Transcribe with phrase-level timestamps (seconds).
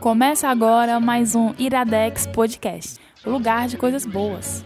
[0.00, 4.64] Começa agora mais um Iradex Podcast, o lugar de coisas boas.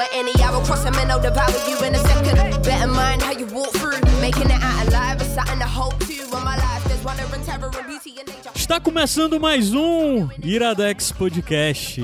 [0.00, 2.62] At any hour, cross them and I'll devour you in a second.
[2.64, 5.20] Better mind how you walk through, making it out alive.
[5.20, 6.36] It's something to hope to.
[6.36, 8.50] On my life, there's wonder and terror and beauty and nature.
[8.54, 12.00] Está começando mais um Iradex Podcast.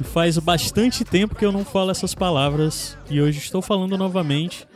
[0.00, 4.66] E faz bastante tempo que eu não falo essas palavras e hoje estou falando novamente.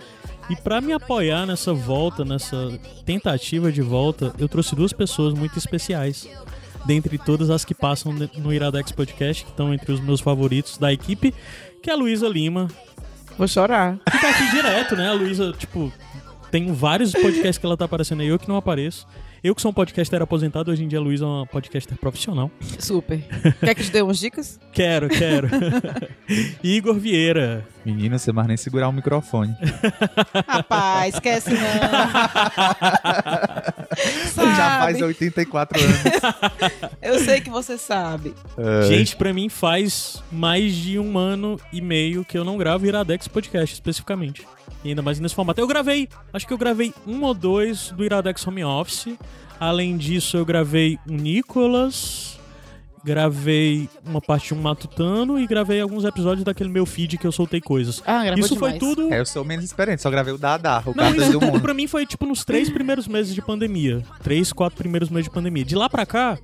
[0.49, 5.59] E para me apoiar nessa volta, nessa tentativa de volta, eu trouxe duas pessoas muito
[5.59, 6.29] especiais.
[6.87, 10.93] Dentre todas as que passam no Iradex Podcast, que estão entre os meus favoritos da
[10.93, 11.35] equipe,
[11.83, 12.69] que é a Luísa Lima,
[13.37, 13.99] Vou chorar.
[14.11, 15.09] que tá aqui direto, né?
[15.09, 15.93] A Luísa, tipo,
[16.51, 19.07] tem vários podcasts que ela tá aparecendo aí, eu que não apareço.
[19.43, 22.51] Eu que sou um podcaster aposentado, hoje em dia a Luísa é uma podcaster profissional.
[22.79, 23.21] Super.
[23.61, 24.59] Quer que te dê umas dicas?
[24.73, 25.49] Quero, quero.
[26.63, 27.65] Igor Vieira.
[27.85, 29.55] Menina, você mais nem segurar o microfone.
[30.47, 31.59] Rapaz, esquece não.
[34.57, 35.05] Já faz sabe.
[35.05, 35.99] 84 anos.
[37.01, 38.35] Eu sei que você sabe.
[38.57, 42.87] É, Gente, pra mim faz mais de um ano e meio que eu não gravo
[42.87, 44.45] Iradex Podcast, especificamente.
[44.85, 45.61] E ainda mais nesse formato.
[45.61, 49.09] Eu gravei, acho que eu gravei um ou dois do Iradex Home Office.
[49.61, 52.39] Além disso, eu gravei um Nicolas,
[53.05, 57.33] gravei uma parte de um Matutano e gravei alguns episódios daquele meu feed que eu
[57.33, 58.03] soltei coisas.
[58.07, 58.95] Ah, gravou Isso foi demais.
[58.97, 59.13] tudo.
[59.13, 61.53] é, eu sou menos experiente, só gravei o Dada, o Não, Cartas isso do tudo
[61.53, 61.61] Mundo.
[61.61, 64.03] pra mim foi tipo nos três primeiros meses de pandemia.
[64.23, 65.65] Três, quatro primeiros meses de pandemia.
[65.65, 66.39] De lá pra cá,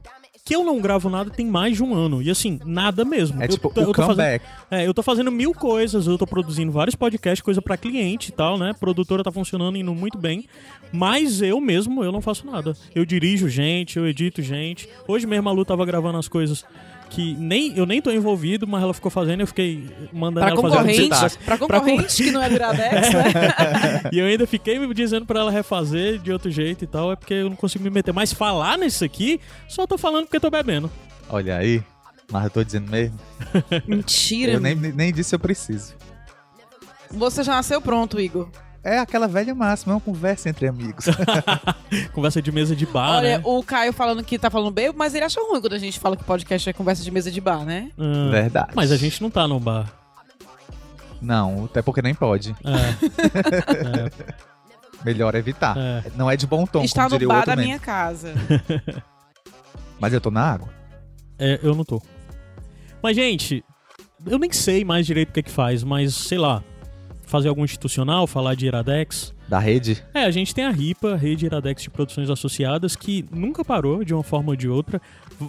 [0.47, 2.21] que eu não gravo nada tem mais de um ano.
[2.21, 3.41] E assim, nada mesmo.
[3.43, 4.45] É Eu tipo tô- o eu tô fazendo- comeback.
[4.71, 8.33] é, eu tô fazendo mil coisas, eu tô produzindo vários podcasts, coisa pra cliente e
[8.33, 8.73] tal, né?
[8.79, 10.45] Produtora tá funcionando, indo muito bem.
[10.93, 12.75] Mas eu mesmo, eu não faço nada.
[12.95, 14.87] Eu dirijo gente, eu edito gente.
[15.09, 16.63] Hoje mesmo a Lu tava gravando as coisas
[17.11, 20.83] que nem eu nem tô envolvido, mas ela ficou fazendo, eu fiquei mandando Pra ela
[21.11, 24.03] fazer pra concorrente que não é do Iradex, né?
[24.13, 27.17] e eu ainda fiquei me dizendo pra ela refazer de outro jeito e tal, é
[27.17, 28.13] porque eu não consigo me meter.
[28.13, 30.91] Mas falar nisso aqui, só tô falando porque tô bebendo.
[31.29, 31.83] Olha aí,
[32.31, 33.19] mas eu tô dizendo mesmo.
[33.87, 34.53] Mentira.
[34.53, 35.95] Eu nem, nem disse eu preciso.
[37.11, 38.49] Você já nasceu pronto, Igor.
[38.85, 41.07] É aquela velha máxima, é uma conversa entre amigos.
[42.13, 43.45] Conversa de mesa de bar, Olha, né?
[43.45, 46.17] o Caio falando que tá falando bem, mas ele acha ruim quando a gente fala
[46.17, 47.91] que podcast é conversa de mesa de bar, né?
[47.99, 48.73] Ah, Verdade.
[48.75, 49.91] mas a gente não tá no bar.
[51.21, 52.55] Não, até porque nem pode.
[52.63, 54.11] É,
[55.05, 55.77] Melhor evitar.
[55.79, 56.03] é.
[56.17, 57.69] Não é de bom tom, Está como no bar outro da meme.
[57.69, 58.35] minha casa.
[59.99, 60.69] Mas eu tô na água.
[61.39, 62.03] É, eu não tô.
[63.03, 63.65] Mas, gente,
[64.27, 66.63] eu nem sei mais direito o que é que faz, mas sei lá,
[67.27, 69.35] fazer algum institucional, falar de Iradex.
[69.49, 70.03] Da rede?
[70.15, 74.15] É, a gente tem a RIPA, Rede Iradex de Produções Associadas, que nunca parou de
[74.15, 75.01] uma forma ou de outra.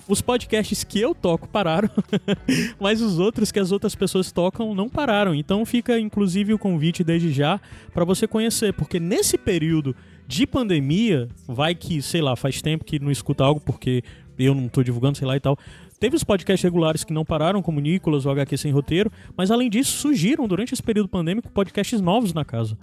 [0.07, 1.89] Os podcasts que eu toco pararam,
[2.79, 5.33] mas os outros que as outras pessoas tocam não pararam.
[5.33, 7.59] Então fica inclusive o convite desde já
[7.93, 9.95] para você conhecer, porque nesse período
[10.27, 14.03] de pandemia, vai que, sei lá, faz tempo que não escuta algo porque
[14.37, 15.57] eu não tô divulgando, sei lá e tal.
[15.99, 19.69] Teve os podcasts regulares que não pararam, como Nicolas, o HQ Sem Roteiro, mas além
[19.69, 22.77] disso surgiram durante esse período pandêmico podcasts novos na casa.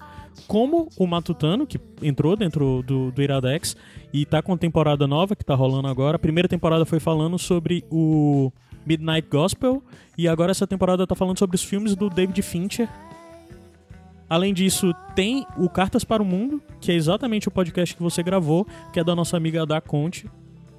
[0.48, 3.76] Como o Matutano, que entrou dentro do, do Iradex
[4.12, 6.16] e tá com temporada nova que tá rolando agora.
[6.16, 8.50] A primeira temporada foi falando sobre o
[8.86, 9.82] Midnight Gospel
[10.16, 12.88] e agora essa temporada tá falando sobre os filmes do David Fincher.
[14.28, 18.22] Além disso, tem o Cartas para o Mundo, que é exatamente o podcast que você
[18.22, 20.26] gravou, que é da nossa amiga da Conte.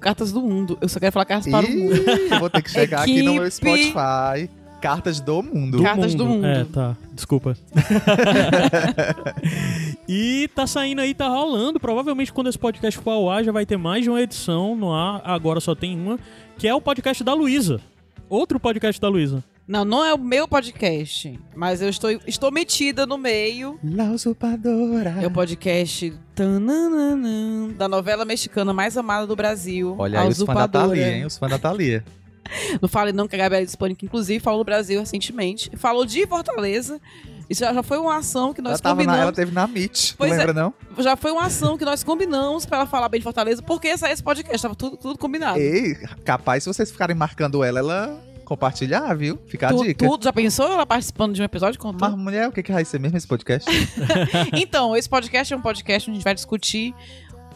[0.04, 0.76] Cartas do mundo.
[0.82, 1.94] Eu só quero falar cartas para o mundo.
[2.30, 3.50] Eu vou ter que chegar aqui no meu.
[3.50, 4.50] Spotify.
[4.78, 5.82] Cartas do mundo.
[5.82, 6.44] Cartas do mundo.
[6.44, 6.94] É, tá.
[7.10, 7.56] Desculpa.
[10.06, 11.80] e tá saindo aí, tá rolando.
[11.80, 14.92] Provavelmente quando esse podcast for ao ar, já vai ter mais de uma edição no
[14.92, 15.22] ar.
[15.24, 16.18] Agora só tem uma,
[16.58, 17.80] que é o podcast da Luísa.
[18.28, 19.42] Outro podcast da Luísa.
[19.66, 23.78] Não, não é o meu podcast, mas eu estou, estou metida no meio.
[23.82, 25.16] La usurpadora.
[25.22, 29.94] É o podcast tananana, da novela mexicana mais amada do Brasil.
[29.98, 30.68] Olha A aí os fãs da.
[30.68, 31.24] Thalia, hein?
[31.24, 32.04] Os fãs da Thalia.
[32.80, 35.70] Não fale não que a Gabriela que inclusive falou no Brasil recentemente.
[35.78, 37.00] Falou de Fortaleza.
[37.48, 39.36] Isso já já foi uma ação que Ela, nós tava na, ela combinamos.
[39.36, 40.10] teve na Meet.
[40.10, 40.36] Tu Pois é.
[40.36, 40.74] lembra, não?
[41.02, 44.12] Já foi uma ação que nós combinamos pra ela falar bem de Fortaleza, porque sair
[44.12, 44.60] esse podcast.
[44.60, 45.58] Tava tudo, tudo combinado.
[45.58, 49.38] Ei, capaz, se vocês ficarem marcando ela, ela compartilhar, viu?
[49.46, 50.06] Fica a Tu, dica.
[50.06, 51.78] tu já pensou ela participando de um episódio?
[51.80, 52.08] Contou?
[52.08, 53.68] Mas, mulher, o que, que vai ser mesmo esse podcast?
[54.54, 56.94] Então, esse podcast é um podcast onde a gente vai discutir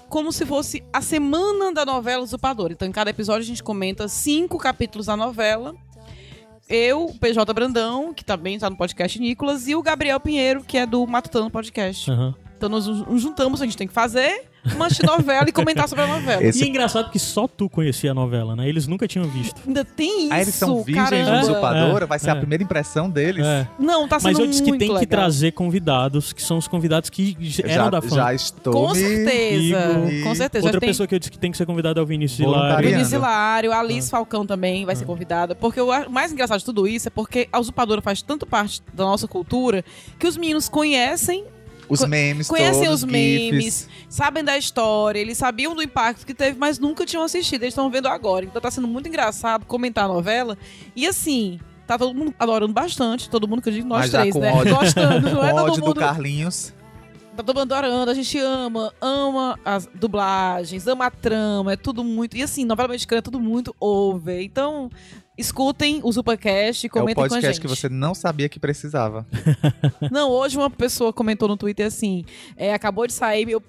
[0.08, 2.70] como se fosse a semana da novela Usurpador.
[2.72, 5.74] Então, em cada episódio a gente comenta cinco capítulos da novela.
[6.68, 10.76] Eu, o PJ Brandão, que também está no podcast Nicolas, e o Gabriel Pinheiro, que
[10.76, 12.10] é do Matutano Podcast.
[12.10, 12.34] Aham.
[12.56, 14.47] Então nós nos juntamos, a gente tem que fazer.
[14.74, 16.42] uma novela e comentar sobre a novela.
[16.42, 18.68] Esse- E é engraçado que só tu conhecia a novela, né?
[18.68, 19.60] Eles nunca tinham visto.
[19.66, 21.36] Ainda tem isso, Aí eles são virgens caramba.
[21.38, 22.32] de usurpadora, vai ser É.
[22.32, 23.44] a primeira impressão deles.
[23.46, 23.66] É.
[23.78, 25.06] Não, tá sendo Mas eu disse que tem que legal.
[25.06, 28.16] trazer convidados, que são os convidados que eram Já, da fã.
[28.16, 30.22] já estou Com certeza, Igor.
[30.24, 30.64] com certeza.
[30.66, 32.46] Outra Já tem pessoa que eu disse que tem que ser convidada é o Vinícius.
[32.48, 32.88] Hilário.
[32.88, 33.80] Vinícius Hilário, a Ah.
[33.80, 35.54] Alice Falcão também vai ser convidada.
[35.54, 38.82] Porque o a- mais engraçado de tudo isso é porque a usurpadora faz tanto parte
[38.92, 39.84] da nossa cultura
[40.18, 41.44] que os meninos conhecem
[41.88, 43.88] Os memes conhecem todos, os memes, gifs.
[44.08, 47.62] sabem da história, eles sabiam do impacto que teve, mas nunca tinham assistido.
[47.62, 48.44] Eles estão vendo agora.
[48.44, 50.56] Então tá sendo muito engraçado comentar a novela.
[50.94, 53.30] E assim, tá todo mundo adorando bastante.
[53.30, 54.52] Todo mundo que eu digo, nós Mas três, né?
[54.52, 54.76] ódio.
[54.76, 55.30] Gostando.
[55.30, 56.00] Não é todo ódio do mundo.
[56.00, 56.74] Carlinhos.
[57.34, 62.02] Tá todo mundo adorando, a gente ama, ama as dublagens, ama a trama, é tudo
[62.02, 62.36] muito.
[62.36, 64.42] E assim, novela mexicana é tudo muito over.
[64.42, 64.90] Então,
[65.38, 67.60] escutem o Supercast e É o comentem com a podcast gente.
[67.60, 69.26] que você não sabia que precisava.
[70.10, 72.24] Não, hoje uma pessoa comentou no Twitter assim:
[72.56, 73.62] é, acabou de sair meu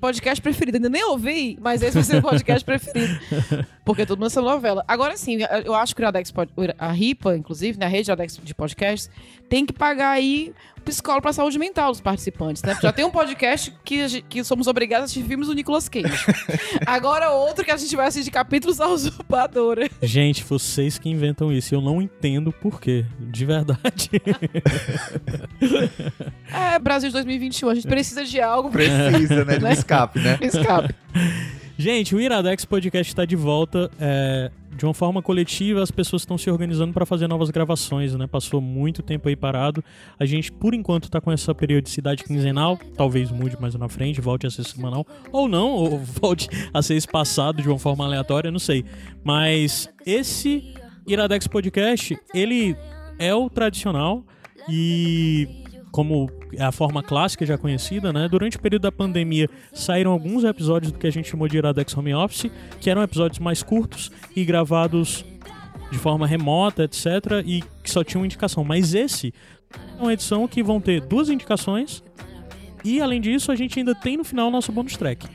[0.00, 0.76] podcast preferido.
[0.76, 3.18] Ainda nem ouvi, mas esse vai ser o podcast preferido.
[3.84, 4.84] Porque tudo nessa novela.
[4.86, 6.32] Agora sim, eu acho que o Iradex,
[6.78, 9.10] a RIPA, inclusive, né, a rede Iradex de podcasts,
[9.48, 12.72] tem que pagar aí psicólogo pra saúde mental dos participantes, né?
[12.72, 16.06] Porque Já tem um podcast que, que somos obrigados a assistir filmes do Nicolas Cage.
[16.86, 19.88] Agora outro que a gente vai assistir capítulos da usurpadora.
[20.02, 21.74] Gente, vocês que inventam isso.
[21.74, 23.04] Eu não entendo por quê.
[23.18, 24.10] De verdade.
[26.52, 29.58] É, Brasil de 2021, a gente precisa de algo Precisa, né?
[29.58, 29.72] De Né?
[29.72, 30.38] escape, né?
[30.40, 30.94] escape.
[31.76, 33.90] Gente, o Iradex Podcast está de volta.
[34.00, 38.28] é, de uma forma coletiva, as pessoas estão se organizando para fazer novas gravações, né?
[38.28, 39.82] Passou muito tempo aí parado.
[40.16, 42.78] A gente, por enquanto, está com essa periodicidade quinzenal.
[42.96, 45.04] Talvez mude mais na frente, volte a ser semanal.
[45.32, 48.84] Ou não, ou volte a ser espaçado de uma forma aleatória, não sei.
[49.24, 50.72] Mas esse
[51.08, 52.76] Iradex Podcast, ele
[53.18, 54.24] é o tradicional
[54.68, 58.28] e como a forma clássica já conhecida, né?
[58.28, 61.96] Durante o período da pandemia saíram alguns episódios do que a gente chamou de Iradex
[61.96, 62.50] Home Office,
[62.80, 65.24] que eram episódios mais curtos e gravados
[65.90, 67.06] de forma remota, etc,
[67.44, 68.62] e que só tinham indicação.
[68.62, 69.32] Mas esse
[69.98, 72.02] é uma edição que vão ter duas indicações
[72.84, 75.26] e além disso a gente ainda tem no final o nosso bonus track.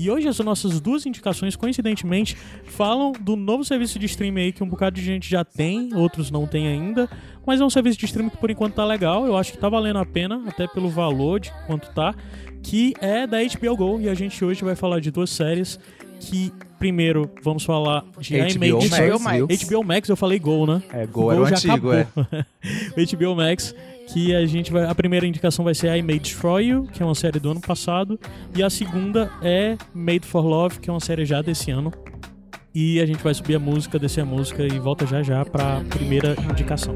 [0.00, 4.64] E hoje as nossas duas indicações, coincidentemente, falam do novo serviço de streaming aí que
[4.64, 7.06] um bocado de gente já tem, outros não tem ainda,
[7.44, 9.68] mas é um serviço de streaming que por enquanto tá legal, eu acho que tá
[9.68, 12.14] valendo a pena, até pelo valor de quanto tá,
[12.62, 15.78] que é da HBO Go, e a gente hoje vai falar de duas séries
[16.18, 19.36] que, primeiro, vamos falar de HBO Max, Max.
[19.36, 19.68] viu?
[19.68, 20.82] HBO Max, eu falei Go, né?
[20.94, 22.00] É, Go era o antigo, é.
[22.08, 22.26] acabou.
[22.96, 23.74] o HBO Max,
[24.12, 24.84] que a gente vai.
[24.84, 27.60] A primeira indicação vai ser I May Destroy You, que é uma série do ano
[27.60, 28.18] passado.
[28.54, 31.92] E a segunda é Made for Love, que é uma série já desse ano.
[32.74, 35.80] E a gente vai subir a música, descer a música e volta já já pra
[35.90, 36.94] primeira indicação.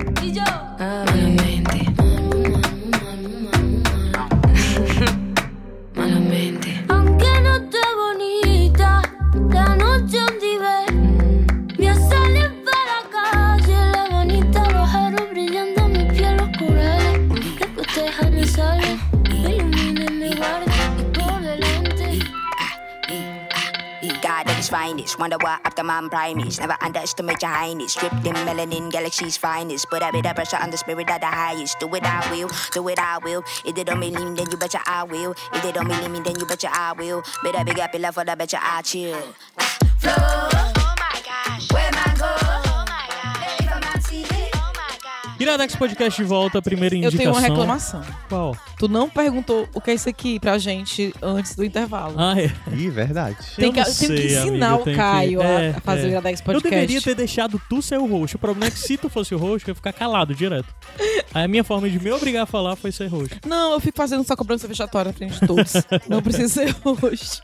[25.19, 26.58] Wonder what Optimum Prime is.
[26.58, 27.93] Never underestimate your highness.
[27.93, 29.88] Stripped in melanin, galaxy's finest.
[29.88, 31.78] Put a bit of pressure on the spirit of the highest.
[31.78, 32.50] Do it, I will.
[32.72, 33.44] Do it, I will.
[33.64, 35.34] If they don't believe me, then you betcha I will.
[35.52, 37.22] If they don't believe me, then you betcha I will.
[37.43, 39.22] Better big up love for the betcha I chill.
[39.99, 40.74] Flow.
[45.44, 47.19] Iradex Podcast de volta, primeira Eu indicação.
[47.19, 48.03] tenho uma reclamação.
[48.29, 48.56] Qual?
[48.79, 52.15] Tu não perguntou o que é isso aqui pra gente antes do intervalo.
[52.19, 52.53] Ah, é.
[52.74, 53.36] Ih, verdade.
[53.56, 55.81] Tem Eu que- não tem que sei, ensinar amigo, o tem Caio a- É, a
[55.81, 56.70] fazer o Iradex Eu Podcast.
[56.70, 58.36] deveria ter deixado tu ser o host.
[58.36, 60.67] O problema é que se tu fosse o host, eu ia ficar calado direto.
[61.32, 63.36] Aí a minha forma de me obrigar a falar foi ser host.
[63.46, 65.72] Não, eu fico fazendo só cobrança vexatória na frente de todos.
[66.08, 67.41] não precisa ser hoje.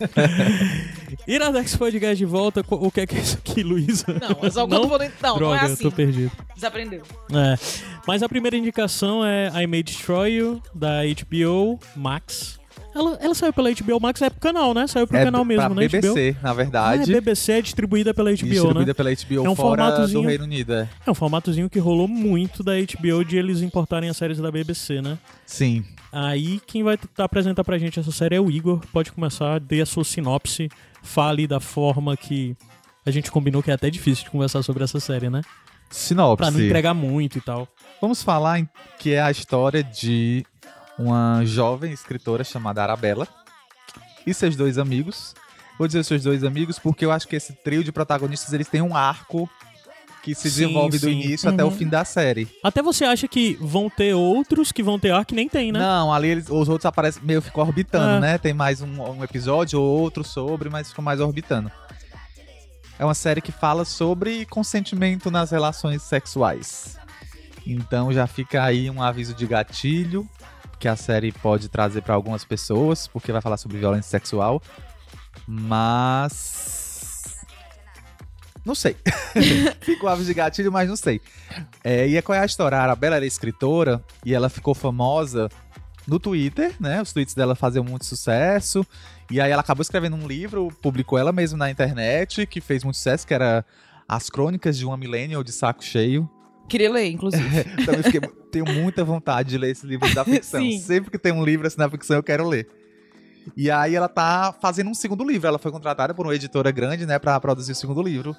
[1.26, 2.64] Iradex Podcast de volta.
[2.68, 4.06] O que é que é isso aqui, Luísa?
[4.08, 5.82] Não, mas algum não, não, não Droga, é eu assim.
[5.82, 6.30] tô perdido.
[6.54, 7.02] Desaprendeu.
[7.32, 7.58] É.
[8.06, 12.58] Mas a primeira indicação é I May Destroy You, da HBO Max.
[12.92, 14.84] Ela, ela saiu pela HBO Max, é pro canal, né?
[14.88, 15.86] Saiu pro é canal mesmo, né?
[15.86, 16.48] BBC, na HBO.
[16.50, 17.02] Ah, verdade.
[17.02, 18.94] é BBC, é distribuída pela HBO, distribuída né?
[18.94, 20.72] pela HBO É um fora formatozinho- do Reino Unido.
[20.74, 20.88] é.
[21.06, 25.00] É um formatozinho que rolou muito da HBO de eles importarem as séries da BBC,
[25.00, 25.16] né?
[25.46, 25.84] Sim.
[26.12, 28.80] Aí quem vai apresentar pra gente essa série é o Igor.
[28.92, 30.68] Pode começar, dê a sua sinopse,
[31.00, 32.56] fale da forma que
[33.06, 35.42] a gente combinou que é até difícil de conversar sobre essa série, né?
[35.88, 36.36] Sinopse.
[36.38, 37.68] Pra não entregar muito e tal.
[38.00, 40.44] Vamos falar em- que é a história de
[40.98, 43.26] uma jovem escritora chamada Arabella
[44.26, 45.34] e seus dois amigos.
[45.78, 48.82] Vou dizer seus dois amigos porque eu acho que esse trio de protagonistas eles têm
[48.82, 49.48] um arco
[50.22, 51.12] que se Sim, desenvolve do sim.
[51.12, 51.72] início até o Uhum.
[51.76, 52.46] fim da série.
[52.62, 55.78] Até você acha que vão ter outros que vão ter ar que nem tem, né?
[55.78, 58.20] Não, ali eles- os outros aparecem meio ficam orbitando, É.
[58.32, 58.38] né?
[58.38, 61.72] Tem mais um, um episódio ou outro sobre, mas ficam mais orbitando.
[62.98, 66.98] É uma série que fala sobre consentimento nas relações sexuais.
[67.66, 70.28] Então já fica aí um aviso de gatilho
[70.78, 74.62] que a série pode trazer pra algumas pessoas, porque vai falar sobre violência sexual.
[75.46, 76.80] Mas
[78.64, 78.96] não sei.
[79.80, 81.20] Fica o aviso de gatilho, mas não sei.
[81.82, 82.78] É, e qual é a história?
[82.78, 85.48] A Arabella era escritora e ela ficou famosa
[86.06, 87.00] no Twitter, né?
[87.00, 88.86] Os tweets dela faziam muito sucesso.
[89.30, 92.96] E aí ela acabou escrevendo um livro, publicou ela mesma na internet, que fez muito
[92.96, 93.64] sucesso, que era
[94.08, 96.28] As Crônicas de uma Millennial de Saco Cheio.
[96.70, 97.64] Queria ler, inclusive.
[97.84, 98.20] Também fiquei,
[98.52, 100.60] tenho muita vontade de ler esse livro da ficção.
[100.62, 100.78] Sim.
[100.78, 102.68] Sempre que tem um livro assim na ficção, eu quero ler.
[103.56, 105.48] E aí ela tá fazendo um segundo livro.
[105.48, 108.36] Ela foi contratada por uma editora grande, né, pra produzir o segundo livro.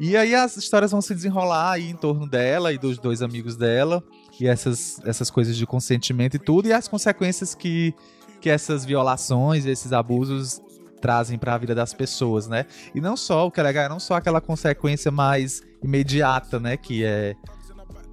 [0.00, 3.54] E aí as histórias vão se desenrolar aí em torno dela e dos dois amigos
[3.54, 4.02] dela.
[4.40, 6.66] E essas, essas coisas de consentimento e tudo.
[6.66, 7.94] E as consequências que,
[8.40, 10.60] que essas violações esses abusos
[11.00, 12.66] trazem pra vida das pessoas, né?
[12.94, 16.76] E não só, o que é legal, não só aquela consequência mais imediata, né?
[16.76, 17.34] Que é.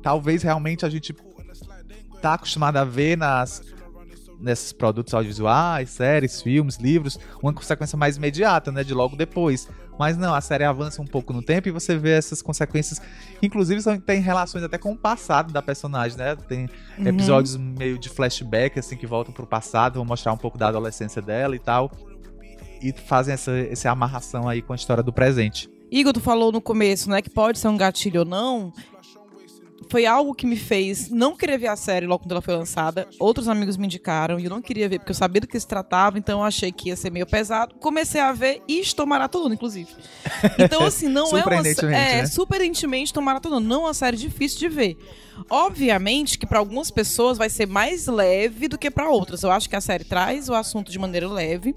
[0.02, 1.16] Talvez realmente a gente
[2.22, 3.62] tá acostumado a ver nas
[4.40, 9.70] nesses produtos audiovisuais, séries, filmes, livros, uma consequência mais imediata, né, de logo depois.
[9.98, 13.02] Mas não, a série avança um pouco no tempo e você vê essas consequências,
[13.42, 16.36] inclusive são, tem relações até com o passado da personagem, né?
[16.36, 17.08] Tem Uhum.
[17.08, 21.22] episódios meio de flashback assim que voltam pro passado, vão mostrar um pouco da adolescência
[21.22, 21.90] dela e tal.
[22.84, 25.70] E fazem essa, essa amarração aí com a história do presente.
[25.90, 28.74] Igor, tu falou no começo, né, que pode ser um gatilho ou não.
[29.90, 33.08] Foi algo que me fez não querer ver a série logo quando ela foi lançada.
[33.20, 35.68] Outros amigos me indicaram e eu não queria ver porque eu sabia do que se
[35.68, 37.76] tratava, então eu achei que ia ser meio pesado.
[37.76, 39.90] Comecei a ver e estou maratonando, inclusive.
[40.58, 41.68] Então, assim, não é uma.
[41.68, 42.26] É, né?
[42.26, 43.68] surpreendentemente estou maratonando.
[43.68, 44.98] Não é uma série difícil de ver.
[45.50, 49.44] Obviamente que para algumas pessoas vai ser mais leve do que para outras.
[49.44, 51.76] Eu acho que a série traz o assunto de maneira leve,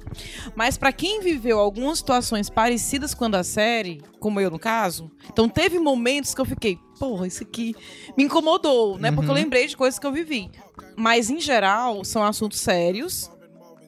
[0.55, 5.11] mas para quem viveu algumas situações parecidas com a da série, como eu no caso,
[5.31, 7.75] então teve momentos que eu fiquei, porra, isso aqui
[8.17, 9.11] me incomodou, né?
[9.11, 9.41] Porque eu Uhum.
[9.41, 10.51] lembrei de coisas que eu vivi.
[10.97, 13.31] Mas em geral são assuntos sérios,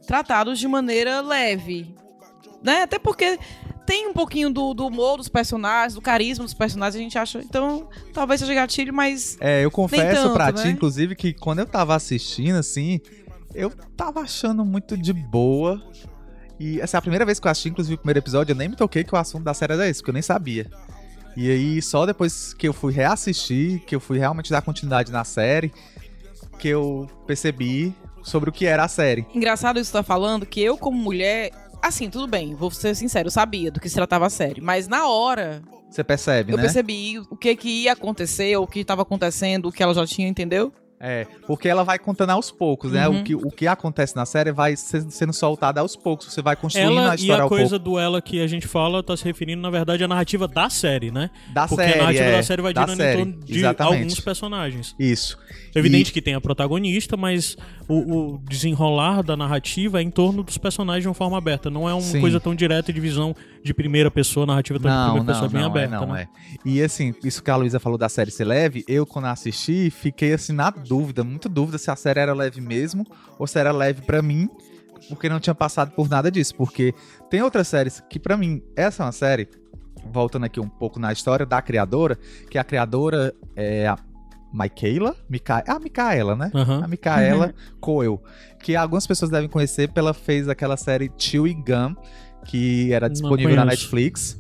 [0.07, 1.95] tratados de maneira leve,
[2.63, 2.83] né?
[2.83, 3.39] Até porque
[3.87, 7.39] tem um pouquinho do, do humor dos personagens, do carisma dos personagens, a gente acha.
[7.41, 10.71] Então, talvez seja gatilho, mas É, eu confesso tanto, pra ti, né?
[10.71, 13.01] inclusive, que quando eu tava assistindo, assim,
[13.55, 15.83] eu tava achando muito de boa.
[16.61, 18.69] E essa é a primeira vez que eu assisti, inclusive, o primeiro episódio, eu nem
[18.69, 20.69] me toquei que o assunto da série era esse, porque eu nem sabia.
[21.41, 25.23] E aí, só depois que eu fui reassistir, que eu fui realmente dar continuidade na
[25.23, 25.73] série,
[26.59, 29.25] que eu percebi sobre o que era a série.
[29.33, 31.53] Engraçado isso tá falando, que eu, como mulher.
[31.81, 34.61] Assim, tudo bem, vou ser sincero, eu sabia do que se tratava a série.
[34.61, 36.65] Mas na hora, Você percebe, eu né?
[36.65, 40.27] percebi o que, que ia acontecer, o que estava acontecendo, o que ela já tinha,
[40.27, 40.73] entendeu?
[41.01, 43.09] É, porque ela vai contando aos poucos, né?
[43.09, 43.21] Uhum.
[43.21, 46.33] O, que, o que acontece na série vai sendo soltado aos poucos.
[46.33, 48.67] Você vai construindo Ela a e história a ao coisa do ela que a gente
[48.67, 51.29] fala tá se referindo, na verdade, à narrativa da série, né?
[51.29, 51.55] pouco.
[51.55, 53.59] Da Porque série, a narrativa é, da série vai da girando série, em torno de
[53.59, 53.97] exatamente.
[53.97, 54.97] alguns personagens.
[54.99, 55.39] Isso.
[55.79, 57.57] É evidente que tem a protagonista, mas
[57.89, 61.71] o, o desenrolar da narrativa é em torno dos personagens de uma forma aberta.
[61.71, 62.21] Não é uma Sim.
[62.21, 65.47] coisa tão direta de visão de primeira pessoa, narrativa tão de Não, primeira não, pessoa
[65.47, 66.29] é bem não, é, aberta, não né?
[66.35, 66.69] é.
[66.69, 70.33] E assim, isso que a Luísa falou da série ser leve, eu quando assisti, fiquei
[70.33, 73.07] assim na dúvida, muito dúvida se a série era leve mesmo
[73.39, 74.49] ou se era leve pra mim,
[75.09, 76.95] porque não tinha passado por nada disso, porque
[77.31, 79.49] tem outras séries que pra mim, essa é uma série,
[80.13, 82.19] voltando aqui um pouco na história da criadora,
[82.51, 83.97] que a criadora é a
[84.53, 85.63] Michaela, Mica...
[85.67, 86.51] a Micaela, né?
[86.55, 86.85] Aham.
[86.85, 88.23] A Micaela Coel,
[88.63, 91.95] que algumas pessoas devem conhecer pela fez aquela série Chewing Gum,
[92.45, 93.65] que era disponível na.
[93.65, 94.39] Netflix,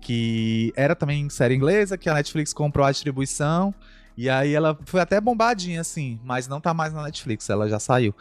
[0.00, 3.74] que era também série inglesa, que a Netflix comprou a distribuição,
[4.16, 7.78] e aí ela foi até bombadinha, assim, mas não tá mais na Netflix, ela já
[7.78, 8.14] saiu.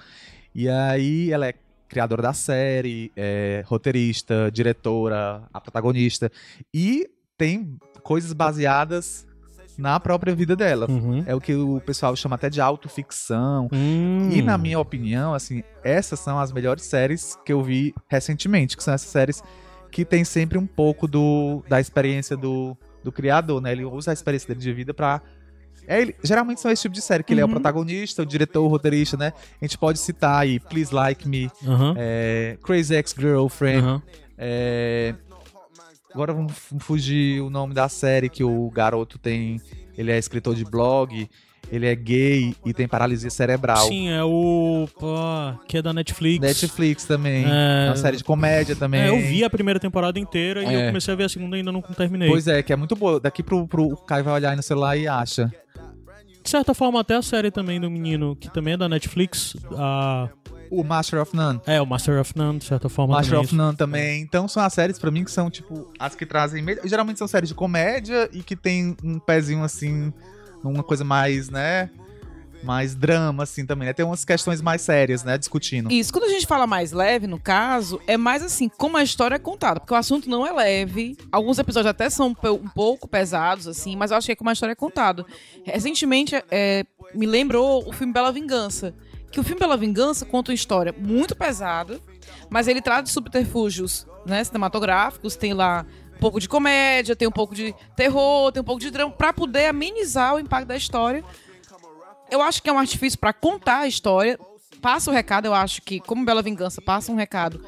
[0.53, 1.53] E aí ela é
[1.87, 6.31] criadora da série, é roteirista, diretora, a protagonista,
[6.73, 9.25] e tem coisas baseadas
[9.77, 10.87] na própria vida dela.
[10.89, 11.23] Uhum.
[11.27, 13.67] É o que o pessoal chama até de autoficção.
[13.73, 14.29] Hum.
[14.31, 18.83] E na minha opinião, assim, essas são as melhores séries que eu vi recentemente, que
[18.83, 19.41] são essas séries
[19.91, 23.71] que tem sempre um pouco do, da experiência do, do criador, né?
[23.71, 25.21] Ele usa a experiência dele de vida pra.
[25.87, 27.53] É, ele- geralmente são esse tipo de série, que ele é o Uhum.
[27.53, 29.31] protagonista, o diretor, o roteirista, né?
[29.61, 31.93] A gente pode citar aí Please Like Me, Aham.
[31.97, 34.01] é, Crazy Ex-Girlfriend, Aham.
[34.37, 35.13] é,
[36.15, 39.59] Agora vamos fu- fugir o nome da série que o garoto tem.
[39.97, 41.29] Ele é escritor de blog
[41.71, 43.87] ele é gay e tem paralisia cerebral.
[43.87, 44.87] Sim, é o.
[44.99, 45.15] pô,
[45.67, 46.39] que é da Netflix.
[46.39, 47.43] Netflix também.
[47.43, 47.85] É.
[47.87, 49.01] É uma série de comédia também.
[49.01, 50.83] É, eu vi a primeira temporada inteira e É.
[50.83, 52.29] eu comecei a ver a segunda e ainda não terminei.
[52.29, 53.19] Pois é, que é muito boa.
[53.19, 55.51] Daqui pro, pro o Caio vai olhar aí no celular e acha.
[56.43, 60.29] De certa forma, até a série também do menino, que também é da Netflix, a...
[60.71, 61.61] O Master of None.
[61.65, 63.45] é, o Master of None, de certa forma Master também.
[63.45, 64.21] of None também.
[64.21, 66.61] Então são as séries pra mim que são, tipo, as que trazem.
[66.63, 70.11] me- Geralmente são séries de comédia e que tem um pezinho assim,
[70.63, 71.89] uma coisa mais, né?
[72.63, 73.93] Mais drama, assim, também, né?
[73.93, 75.37] Tem umas questões mais sérias, né?
[75.37, 75.91] Discutindo.
[75.91, 79.35] Isso, quando a gente fala mais leve, no caso, é mais assim, como a história
[79.35, 79.79] é contada.
[79.79, 81.15] Porque o assunto não é leve.
[81.31, 84.53] Alguns episódios até são um pouco pesados, assim, mas eu acho que é como a
[84.53, 85.23] história é contada.
[85.63, 88.95] Recentemente, é, me lembrou o filme Bela Vingança.
[89.35, 91.99] Que o filme Bela Vingança conta uma história muito pesada,
[92.49, 97.53] mas ele traz subterfúgios né, cinematográficos, tem lá um pouco de comédia, tem um pouco
[97.53, 101.21] de terror, tem um pouco de drama, pra poder amenizar o impacto da história.
[102.31, 104.39] Eu acho que é um artifício pra contar a história,
[104.81, 107.61] passa o recado, eu acho que, como Bela Vingança passa um recado,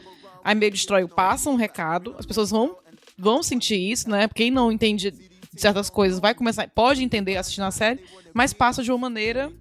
[0.45, 2.77] a Meio Destrói passa um recado, as pessoas vão,
[3.17, 4.29] vão sentir isso, né?
[4.33, 5.13] Quem não entende
[5.57, 7.99] certas coisas vai começar, pode entender assistindo a série,
[8.33, 9.51] mas passa de uma maneira.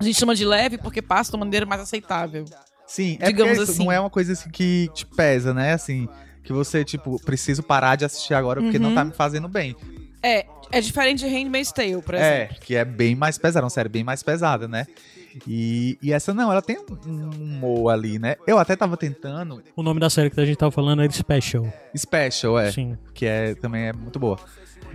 [0.00, 2.44] A gente chama de leve porque passa de uma maneira mais aceitável.
[2.86, 3.84] Sim, é Digamos assim.
[3.84, 5.72] não é uma coisa assim que te pesa, né?
[5.72, 6.08] Assim,
[6.44, 8.94] que você, tipo, preciso parar de assistir agora porque não Uhum.
[8.94, 9.74] tá me fazendo bem.
[10.22, 12.56] É, é diferente de Handmaid's Tale, por É, exemplo.
[12.60, 14.86] que é bem mais pesada, uma série bem mais pesada, né?
[15.46, 18.36] E, e essa não, ela tem um um humor ali, né?
[18.46, 19.62] Eu até tava tentando.
[19.76, 21.70] O nome da série que a gente tava falando era Special.
[21.96, 22.72] Special, é.
[22.72, 22.96] Sim.
[23.12, 24.38] Que é, também é muito boa.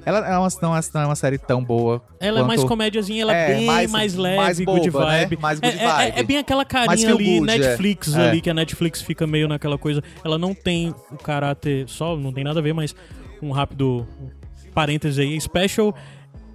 [0.04, 2.02] Ela é uma, não, é- é uma série tão boa.
[2.20, 5.06] Ela é mais quanto- comédiazinha, ela é, É, bem mais- mais, leve, mais good boba,
[5.06, 5.20] né?
[5.26, 5.38] vibe.
[5.40, 6.20] Mais good É- é- é- vibe.
[6.20, 7.58] É, bem aquela carinha ali, good, é.
[7.58, 8.30] Netflix É.
[8.30, 10.04] ali, que a Netflix fica meio naquela coisa.
[10.26, 12.96] Ela não tem o caráter, só, não tem nada a ver, mas
[13.44, 14.08] um rápido
[14.74, 15.40] parêntese aí.
[15.40, 15.94] Special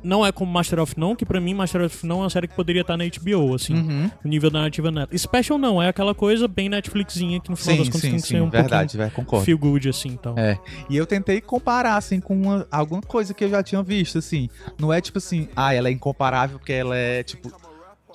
[0.06, 2.46] não é como Master of None, que pra mim Master of None é uma série
[2.48, 4.10] que poderia estar na HBO, assim, Uhum.
[4.24, 5.08] o nível da narrativa nela.
[5.16, 8.16] Special não, é aquela coisa bem Netflixinha, que no final Sim, das contas sim, tem
[8.20, 9.44] que sim, ser um verdade, pouquinho concordo.
[9.44, 10.34] feel good, assim, então.
[10.38, 10.58] É.
[10.88, 14.48] E eu tentei comparar, assim, com uma- alguma coisa que eu já tinha visto, assim.
[14.78, 17.50] Não é tipo assim, ah, ela é incomparável porque ela é, tipo,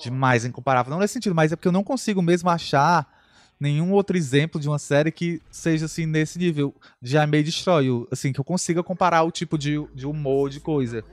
[0.02, 0.90] demais incomparável.
[0.90, 3.06] Não nesse sentido, mas é porque eu não consigo mesmo achar
[3.60, 7.86] nenhum outro exemplo de uma série que seja, assim, nesse nível de I May Destroy.
[8.10, 11.04] Assim, que eu consiga comparar o tipo de, de humor, de coisa.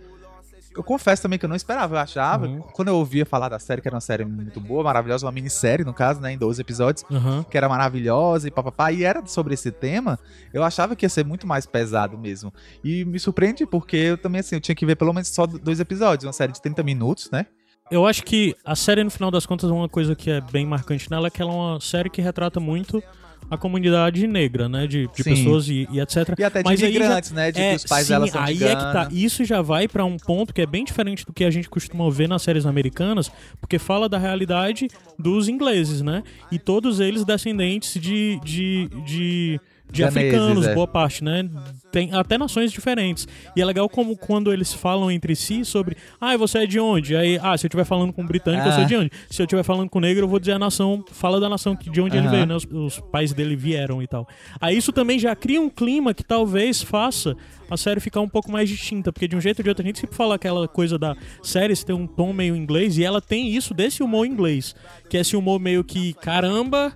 [0.75, 2.59] Eu confesso também que eu não esperava, eu achava, Uhum.
[2.61, 5.83] quando eu ouvia falar da série, que era uma série muito boa, maravilhosa, uma minissérie,
[5.83, 7.43] no caso, né, em 12 episódios, Aham.
[7.49, 10.19] que era maravilhosa e papapá, e era sobre esse tema,
[10.53, 12.53] eu achava que ia ser muito mais pesado mesmo.
[12.83, 15.79] E me surpreende porque eu também, assim, eu tinha que ver pelo menos só dois
[15.79, 17.45] episódios, uma série de 30 minutos, né?
[17.91, 21.09] Eu acho que a série, no final das contas, uma coisa que é bem marcante
[21.09, 23.01] nela é que ela é uma série que retrata muito
[23.49, 24.85] a comunidade negra, né?
[24.87, 26.35] De, de pessoas e, e etc.
[26.37, 27.51] E até de Mas aí já- imigrantes, né?
[27.51, 29.07] De É, que os pais sim, delas são aí de é que tá.
[29.11, 32.09] Isso já vai pra um ponto que é bem diferente do que a gente costuma
[32.09, 36.23] ver nas séries americanas, porque fala da realidade dos ingleses, né?
[36.51, 39.59] E todos eles descendentes de, de, de,
[39.91, 40.75] de Ganeses, africanos, é.
[40.75, 41.49] boa parte, né?
[41.91, 43.27] Tem até nações diferentes.
[43.55, 47.15] E é legal como quando eles falam entre si sobre, ah, você é de onde?
[47.15, 48.87] Aí, ah, se eu estiver falando com um britânico, eu sou Ah.
[48.87, 49.11] de onde?
[49.29, 51.89] Se eu estiver falando com negro, eu vou dizer a nação, fala da nação que-
[51.89, 52.55] de onde ele veio, né?
[52.55, 54.27] Os, os pais dele vieram e tal.
[54.61, 57.35] Aí isso também já cria um clima que talvez faça
[57.71, 59.87] a série ficar um pouco mais distinta, porque de um jeito ou de outro a
[59.87, 63.47] gente sempre fala aquela coisa da série ter um tom meio inglês e ela tem
[63.49, 64.75] isso desse humor inglês,
[65.09, 66.93] que é esse humor meio que caramba,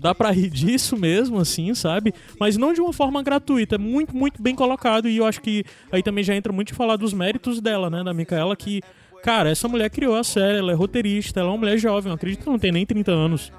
[0.00, 2.12] dá pra rir disso mesmo, assim, sabe?
[2.38, 5.64] Mas não de uma forma gratuita, é muito, muito bem colocado e eu acho que
[5.92, 8.80] aí também já entra muito de falar dos méritos dela, né, da Micaela, que,
[9.22, 12.14] cara, essa mulher criou a série, ela é roteirista, ela é uma mulher jovem, eu
[12.16, 13.52] acredito que não tem nem 30 anos.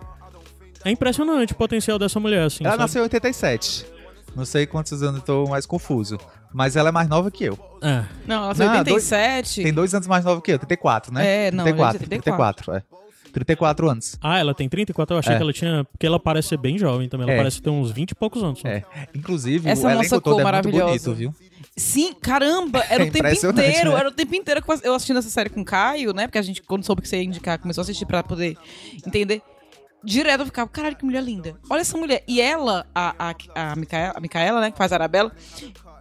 [0.84, 2.82] É impressionante o potencial dessa mulher, assim, Ela sabe?
[2.84, 3.86] nasceu em 87.
[4.36, 6.18] Não sei quantos anos eu tô mais confuso.
[6.54, 7.60] Mas ela é mais nova que eu.
[7.82, 8.04] É.
[8.26, 9.64] Não, ela Não, tem 87.
[9.64, 11.48] Tem dois anos mais nova que eu, 34, né?
[11.48, 12.84] É, não, ela é 34, de 34, é.
[13.32, 14.18] 34 anos.
[14.22, 15.16] Ah, ela tem 34?
[15.16, 15.38] Eu achei É.
[15.38, 15.84] que ela tinha.
[15.86, 17.26] Porque ela parece ser bem jovem também.
[17.26, 17.38] Ela É.
[17.38, 18.60] parece ter uns 20 e poucos anos.
[18.60, 18.68] só.
[18.68, 18.84] É.
[19.16, 20.86] Inclusive, Essa o elenco todo cor é muito maravilhosa.
[20.86, 21.36] bonito, viu?
[21.78, 24.00] Sim, caramba, era o tempo Impressionante, inteiro, né?
[24.00, 26.28] era o tempo inteiro que eu assistindo essa série com o Caio, né?
[26.28, 28.58] Porque a gente, quando soube que você ia indicar, começou a assistir pra poder
[29.06, 29.42] entender.
[30.04, 31.56] Direto eu ficava, caralho, que mulher linda.
[31.70, 32.24] Olha essa mulher.
[32.26, 35.30] E ela, a, a, a, Micaela, a Micaela, né, que faz a Arabella,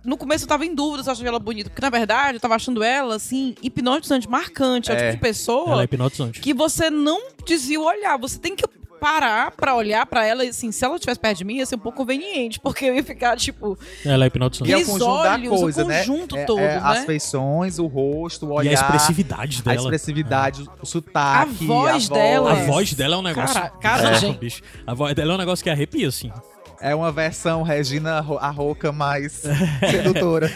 [0.08, 1.70] no começo eu tava em dúvida se eu achava ela bonita.
[1.70, 4.90] Porque, na verdade, eu tava achando ela, assim, hipnotizante, marcante.
[4.90, 5.00] É, o É.
[5.00, 6.40] tipo de pessoa Ela é hipnotizante.
[6.40, 8.16] que você não desvia o olhar.
[8.18, 8.66] Você tem que
[9.00, 11.76] parar pra olhar pra ela e, assim, se ela estivesse perto de mim, ia ser
[11.76, 12.58] um pouco conveniente.
[12.58, 14.72] Porque eu ia ficar, tipo, Ela é E hipnotizante.
[14.72, 15.98] é o conjunto da olhos, o coisa, né?
[16.00, 16.80] conjunto É- todo, é né?
[16.82, 18.70] As feições, o rosto, o E olhar.
[18.70, 19.76] a expressividade a dela.
[19.82, 22.50] expressividade, o sotaque, A voz a dela.
[22.50, 22.66] A voz.
[22.66, 23.54] voz dela é um negócio.
[23.54, 24.64] Cara- cara, É, gente.
[24.84, 26.32] A voz dela é um negócio que arrepia, assim.
[26.80, 29.42] É uma versão Regina a Roca mais
[29.90, 30.50] sedutora.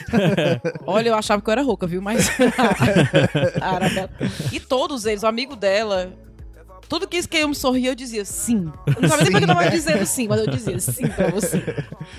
[0.87, 2.01] Olha, eu achava que eu era rouca, viu?
[2.03, 2.31] Mas.
[4.53, 6.13] E todos eles, o amigo dela.
[6.89, 8.71] Tudo que que eu me sorria, eu dizia sim.
[8.87, 11.57] Eu não sabia nem porque eu tava dizendo sim, mas eu dizia sim pra você.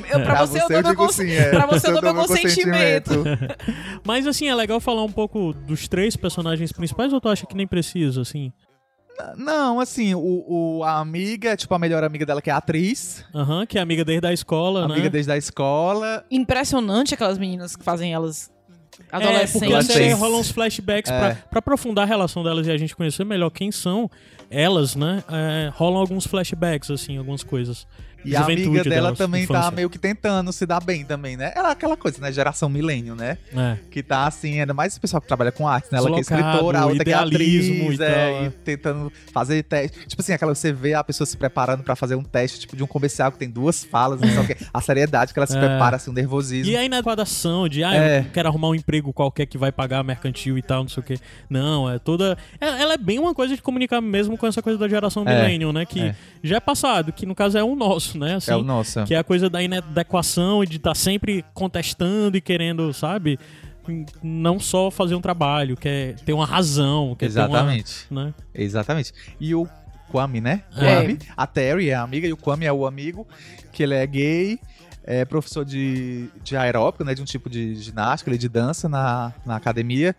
[0.10, 1.50] Eu, pra, Pra você, eu você dou eu meu digo cons- sim, é.
[1.52, 3.24] pra você eu dou meu dou meu consentimento.
[4.04, 7.56] Mas assim, é legal falar um pouco dos três personagens principais ou tu acha que
[7.56, 8.52] nem precisa, assim?
[9.38, 10.20] Não, assim, o,
[10.80, 13.24] o- a amiga, tipo, a melhor amiga dela, que é a atriz.
[13.34, 14.94] Aham, que é amiga desde a escola, né?
[14.96, 16.26] Amiga desde a escola.
[16.32, 18.52] Impressionante aquelas meninas que fazem elas
[19.00, 19.90] É, porque adolescentes.
[19.90, 21.18] até rolam uns flashbacks É.
[21.20, 24.10] pra, pra aprofundar a relação delas e a gente conhecer melhor quem são
[24.50, 25.24] elas, né?
[25.32, 27.88] É, rolam alguns flashbacks, assim, algumas coisas.
[28.26, 29.72] E a amiga dela delas, também tá infância.
[29.72, 31.52] meio que tentando se dar bem também, né?
[31.56, 32.32] Ela é aquela coisa, né?
[32.32, 33.38] Geração milênio, né?
[33.56, 33.78] É.
[33.92, 35.98] Que tá assim, ainda mais esse pessoal que trabalha com arte, né?
[35.98, 38.54] Ela que é Deslocado, escritora, a outra que é atriz, e é, tal, e é.
[38.64, 40.08] tentando fazer teste.
[40.08, 42.84] Tipo assim, aquela você vê a pessoa se preparando pra fazer um teste, tipo, de
[42.84, 44.58] um comercial que tem duas falas, não sei o quê.
[44.74, 45.60] A seriedade que ela se É.
[45.60, 46.72] prepara, assim, o nervosismo.
[46.72, 48.20] E aí na quadração de, ah, É.
[48.20, 51.06] eu quero arrumar um emprego qualquer que vai pagar mercantil e tal, não sei o
[51.06, 51.20] quê.
[51.50, 52.38] Não, é toda.
[52.60, 55.74] Ela, é bem uma coisa de comunicar mesmo com essa coisa da geração É, millennial,
[55.74, 55.86] né?
[55.86, 56.16] Que é.
[56.44, 58.36] já é passado, que no caso é o nosso, né?
[58.36, 59.04] Assim, É o nosso.
[59.04, 63.40] Que é a coisa da inadequação e de estar sempre contestando e querendo, sabe?
[64.22, 68.06] Não só fazer um trabalho, quer ter uma razão, quer Exatamente.
[68.08, 68.26] ter uma.
[68.26, 68.34] Né?
[68.54, 69.12] Exatamente.
[69.40, 69.68] E o
[70.10, 70.64] Kwame, né?
[70.76, 70.80] É.
[70.80, 73.28] Kwame, a Terry é a amiga e o Kwame é o amigo,
[73.72, 74.60] que ele é gay,
[75.04, 77.14] é professor de, de aeróbico, né?
[77.14, 80.16] De um tipo de ginástica, ele de dança na, na academia.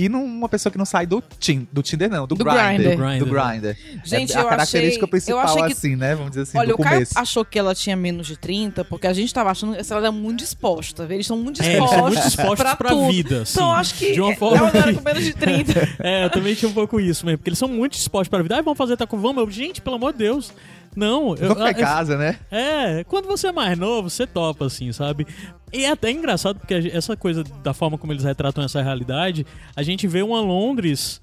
[0.00, 2.96] E num- uma pessoa que não sai do, tin, do Tinder, não, do, Do Grindr.
[2.96, 3.18] Grindr.
[3.24, 3.76] Do Grindr.
[4.04, 6.14] Gente, é a eu característica achei- principal, eu achei que- assim, né?
[6.14, 7.18] Vamos dizer assim, Olha, do o Caio começo.
[7.18, 10.12] achou que ela tinha menos de 30, porque a gente tava achando que ela era
[10.12, 11.06] muito disposta.
[11.10, 13.12] Eles são muito É, dispostos, eles são muito dispostos pra, pra, tudo.
[13.12, 13.52] vida, assim.
[13.52, 15.88] Então, eu acho que de uma é- forma ela não era com menos de 30.
[16.02, 18.56] É, eu também tinha um pouco isso mesmo, porque eles são muito dispostos pra vida.
[18.58, 19.42] Ah, vamos fazer tá com vamos.
[19.44, 20.50] Eu, gente, pelo amor de Deus.
[20.96, 22.38] Não, eu, ficar em eu- casa, né?
[22.50, 25.26] É, quando você é mais novo, você topa, assim, sabe?
[25.72, 29.82] E é até engraçado, porque essa coisa da forma como eles retratam essa realidade, a
[29.82, 31.20] gente vê uma Londres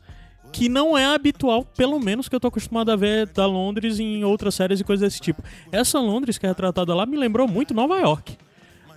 [0.53, 4.23] que não é habitual, pelo menos que eu tô acostumado a ver da Londres em
[4.23, 5.43] outras séries e coisas desse tipo.
[5.71, 8.37] Essa Londres que é retratada lá me lembrou muito Nova York.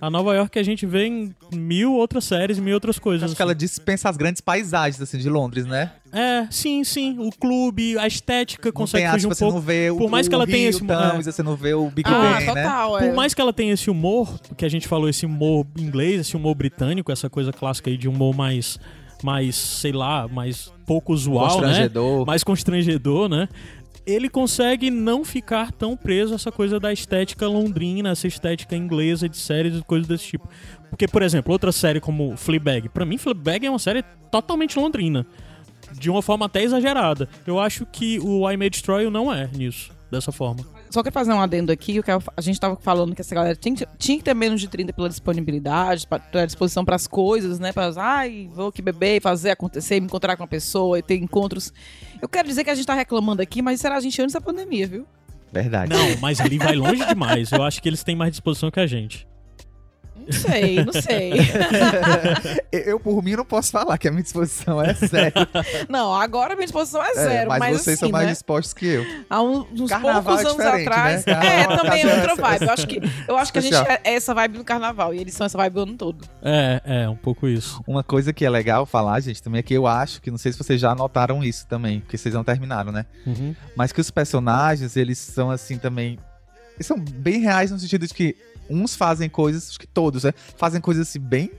[0.01, 3.23] A Nova York que a gente vê em mil outras séries, mil outras coisas.
[3.23, 5.91] Acho que ela dispensa as grandes paisagens, assim, de Londres, né?
[6.11, 7.17] É, sim, sim.
[7.19, 9.55] O clube, a estética Não consegue tem, fugir um você pouco.
[9.59, 11.73] não vê o, por mais que o ela tenha Rio, esse- Thames, você não vê
[11.75, 12.63] o Big Ah, Ben, né?
[12.63, 13.07] total, é.
[13.07, 16.35] Por mais que ela tenha esse humor, que a gente falou, esse humor inglês, esse
[16.35, 18.79] humor britânico, essa coisa clássica aí de humor mais,
[19.23, 21.67] mais sei lá, mais pouco usual, né?
[21.67, 22.25] Constrangedor.
[22.25, 23.47] Mais constrangedor, né?
[24.05, 29.29] Ele consegue não ficar tão preso a essa coisa da estética londrina, essa estética inglesa
[29.29, 30.49] de séries e coisas desse tipo.
[30.89, 32.89] Porque, por exemplo, outra série como Fleabag.
[32.89, 35.25] Pra mim, Fleabag é uma série totalmente londrina.
[35.93, 37.27] De uma forma até exagerada.
[37.45, 40.65] Eu acho que o I May Destroy não é nisso, dessa forma.
[40.91, 43.55] Só quero fazer um adendo aqui, o que a gente tava falando que essa galera
[43.55, 47.59] tinha, que- tinha que ter menos de 30 pela disponibilidade, pra- pela disposição pras coisas,
[47.59, 47.71] né?
[47.71, 51.71] Para ai, vou aqui beber, fazer acontecer, me encontrar com uma pessoa e ter encontros.
[52.21, 54.41] Eu quero dizer que a gente tá reclamando aqui, mas será a gente antes da
[54.41, 55.05] pandemia, viu?
[55.51, 55.89] Verdade.
[55.91, 57.51] Não, mas ali vai longe demais.
[57.51, 59.27] Eu acho que eles têm mais disposição que a gente.
[60.25, 61.31] Não sei, não sei.
[62.71, 65.33] Eu, por mim, não posso falar que a minha disposição é zero.
[65.89, 68.31] não, agora minha disposição é É, zero, mas, mas, vocês assim, são mais né?
[68.31, 69.05] dispostos que eu.
[69.29, 71.25] Há uns, uns Carnaval poucos é anos atrás.
[71.25, 71.33] né?
[71.33, 72.65] É, também é ocasião outra vibe.
[72.65, 75.33] Eu acho que, eu acho que a gente é essa vibe do carnaval e eles
[75.33, 76.25] são essa vibe o ano todo.
[76.41, 77.81] É, é, um pouco isso.
[77.87, 80.51] Uma coisa que é legal falar, gente, também é que eu acho que, não sei
[80.51, 83.05] se vocês já notaram isso também, porque vocês não terminaram, né?
[83.25, 83.55] Uhum.
[83.75, 86.17] Mas que os personagens, eles são assim também.
[86.75, 88.35] Eles são bem reais no sentido de que
[88.69, 90.33] uns fazem coisas, acho que todos, né?
[90.57, 91.51] Fazem coisas assim bem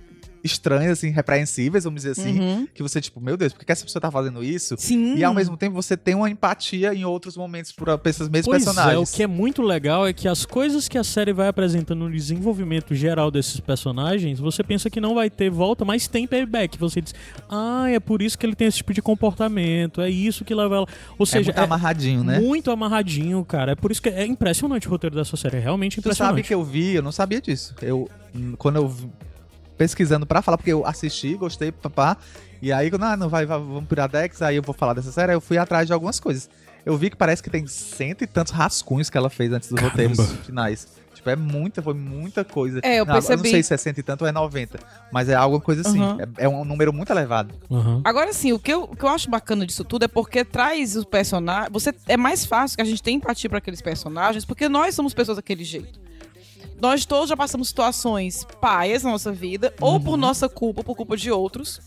[0.44, 2.38] estranhas, assim, repreensíveis, vamos dizer assim.
[2.38, 2.68] Uhum.
[2.72, 4.74] Que você, tipo, meu Deus, por que essa pessoa tá fazendo isso?
[4.78, 5.16] Sim.
[5.16, 8.46] E ao mesmo tempo você tem uma empatia em outros momentos por pra esses mesmos
[8.46, 9.12] Pois é, personagens.
[9.12, 12.10] o que é muito legal é que as coisas que a série vai apresentando no
[12.10, 16.78] desenvolvimento geral desses personagens, você pensa que não vai ter volta, mas tem payback.
[16.78, 17.14] Você diz,
[17.48, 20.76] ah, é por isso que ele tem esse tipo de comportamento, é isso que leva
[20.76, 20.86] ela.
[21.18, 22.40] Ou é seja, muito amarradinho, né?
[22.40, 23.72] muito amarradinho, cara.
[23.72, 26.30] É por isso que é impressionante o roteiro dessa série, é realmente impressionante.
[26.30, 27.74] sabe que eu vi, eu não sabia disso.
[27.82, 28.08] Eu,
[28.58, 28.94] quando eu
[29.76, 32.16] pesquisando pra falar, porque eu assisti, gostei, papá.
[32.60, 35.10] E aí, quando, ah, não vai, vai vamos pro Iradex, aí eu vou falar dessa
[35.10, 36.48] série, aí eu fui atrás de algumas coisas.
[36.84, 39.76] Eu vi que parece que tem cento e tantos rascunhos que ela fez antes dos
[39.78, 39.92] Caramba.
[39.92, 41.02] roteiros finais.
[41.14, 42.80] Tipo, é muita, foi muita coisa.
[42.82, 43.50] É, eu não, não percebi.
[43.50, 44.78] sei se é cento e tanto ou é 90,
[45.12, 46.00] mas é alguma coisa assim.
[46.00, 46.20] Uhum.
[46.20, 47.54] É, é um número muito elevado.
[47.70, 48.00] Uhum.
[48.02, 50.96] Agora, assim, o que, eu, o que eu acho bacana disso tudo é porque traz
[50.96, 51.68] o personagem.
[51.72, 55.14] Você é mais fácil que a gente tenha empatia para aqueles personagens, porque nós somos
[55.14, 56.00] pessoas daquele jeito.
[56.82, 60.96] Nós todos já passamos situações paias na nossa vida, ou por nossa culpa, ou por
[60.96, 61.80] culpa de outros.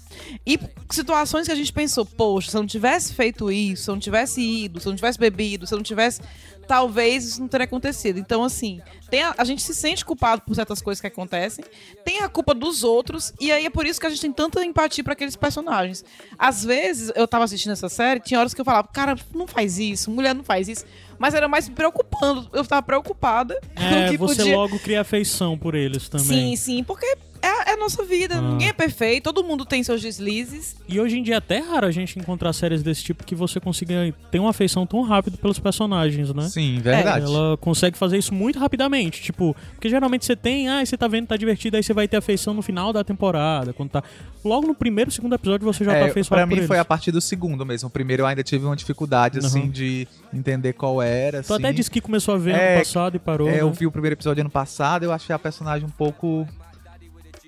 [0.48, 0.58] E
[0.90, 4.00] situações que a gente pensou, poxa, se eu não tivesse feito isso, se eu não
[4.00, 6.22] tivesse ido, se eu não tivesse bebido, se eu não tivesse.
[6.66, 8.18] Talvez isso não teria acontecido.
[8.18, 8.80] Então, assim,
[9.22, 11.66] a, a gente se sente culpado por certas coisas que acontecem,
[12.06, 14.64] tem a culpa dos outros, e aí é por isso que a gente tem tanta
[14.64, 16.06] empatia para aqueles personagens.
[16.40, 19.78] Às vezes, eu tava assistindo essa série, tinha horas que eu falava, cara, não faz
[19.78, 20.86] isso, mulher não faz isso.
[21.18, 22.50] Mas era mais preocupando.
[22.54, 24.58] Eu tava preocupada É, que você podia.
[24.58, 26.26] logo cria afeição por eles também.
[26.26, 28.36] Sim, sim, porque é, é a nossa vida.
[28.38, 28.42] Ah.
[28.42, 30.76] Ninguém é perfeito, todo mundo tem seus deslizes.
[30.88, 33.60] E hoje em dia é até raro a gente encontrar séries desse tipo que você
[33.60, 36.48] consiga ter uma afeição tão rápido pelos personagens, né?
[36.50, 37.26] Sim, verdade.
[37.26, 39.22] Ela consegue fazer isso muito rapidamente.
[39.22, 42.18] Tipo, porque geralmente você tem, ah, você tá vendo, tá divertido, aí você vai ter
[42.18, 43.74] afeição no final da temporada.
[43.74, 44.04] Quando tá.
[44.44, 46.68] Logo no primeiro, segundo episódio você já tá É, afeiçoado pra por mim eles.
[46.68, 47.88] foi a partir do segundo mesmo.
[47.88, 49.70] O primeiro eu ainda tive uma dificuldade, assim, Uhum.
[49.70, 51.42] de entender qual era.
[51.42, 51.64] Tu assim.
[51.64, 53.48] até disse que começou a ver É, ano passado e parou.
[53.48, 53.62] É, né?
[53.62, 56.48] eu vi o primeiro episódio ano passado, eu achei a personagem um pouco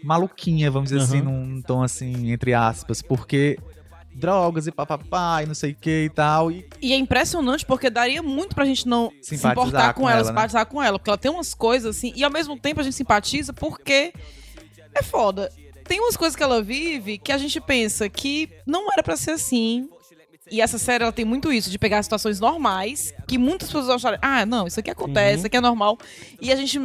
[0.03, 1.25] maluquinha, vamos dizer assim, Aham.
[1.31, 3.57] num tom assim, entre aspas, porque
[4.15, 6.51] drogas e papapá e não sei o que e tal.
[6.51, 10.19] E E é impressionante porque daria muito pra gente não se importar com, com ela,
[10.19, 10.27] ela, né?
[10.31, 10.97] simpatizar com ela.
[10.97, 14.11] Porque ela tem umas coisas assim, e ao mesmo tempo a gente simpatiza porque
[14.95, 15.51] é foda.
[15.83, 19.31] Tem umas coisas que ela vive que a gente pensa que não era pra ser
[19.31, 19.87] assim.
[20.49, 24.17] E essa série ela tem muito isso, de pegar situações normais, que muitas pessoas acham,
[24.21, 25.37] ah, não, isso aqui acontece, Uhum.
[25.39, 25.97] isso aqui é normal.
[26.41, 26.79] E a gente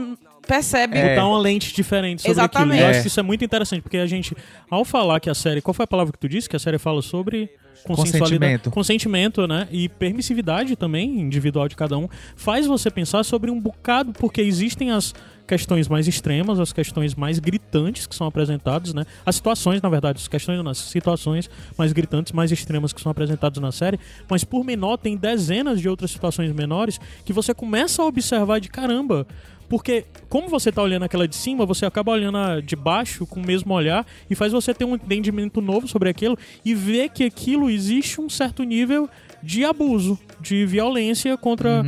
[0.47, 1.11] percebe É.
[1.15, 2.45] botar uma lente diferente sobre aquilo.
[2.45, 2.79] Exatamente.
[2.79, 2.91] E eu É.
[2.91, 4.37] acho que isso é muito interessante, porque a gente,
[4.71, 5.61] ao falar que a série.
[5.61, 6.49] Qual foi a palavra que tu disse?
[6.49, 7.51] Que a série fala sobre.
[7.85, 8.71] Consentimento.
[8.71, 9.67] Consentimento, né?
[9.71, 14.93] E permissividade também, individual de cada um, faz você pensar sobre um bocado, porque existem
[14.93, 15.13] as
[15.49, 19.05] questões mais extremas, as questões mais gritantes que são apresentadas, né?
[19.27, 23.61] As situações, na verdade, as questões, as situações mais gritantes, mais extremas que são apresentadas
[23.61, 23.99] na série,
[24.31, 28.69] mas por menor tem dezenas de outras situações menores que você começa a observar de
[28.69, 29.27] caramba.
[29.73, 33.41] Porque, como você tá olhando aquela de cima, você acaba olhando a de baixo com
[33.41, 37.25] o mesmo olhar e faz você ter um entendimento novo sobre aquilo e ver que
[37.25, 39.09] aquilo existe um certo nível
[39.43, 41.83] de abuso, de violência contra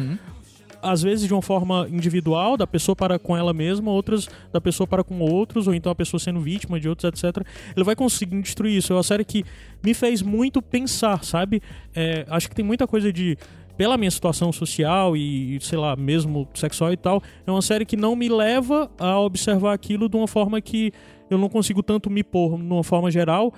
[0.80, 4.86] às vezes de uma forma individual, da pessoa para com ela mesma, outras da pessoa
[4.86, 7.46] para com outros, ou então a pessoa sendo vítima de outros, etc.
[7.74, 8.94] Ele vai conseguindo destruir isso.
[8.94, 9.44] É uma série que
[9.82, 11.62] me fez muito pensar, sabe?
[11.94, 13.36] É, acho que tem muita coisa de.
[13.76, 17.96] Pela minha situação social e, sei lá, mesmo sexual e tal, é uma série que
[17.96, 20.92] não me leva a observar aquilo de uma forma que
[21.28, 23.52] eu não consigo tanto me pôr, numa forma geral,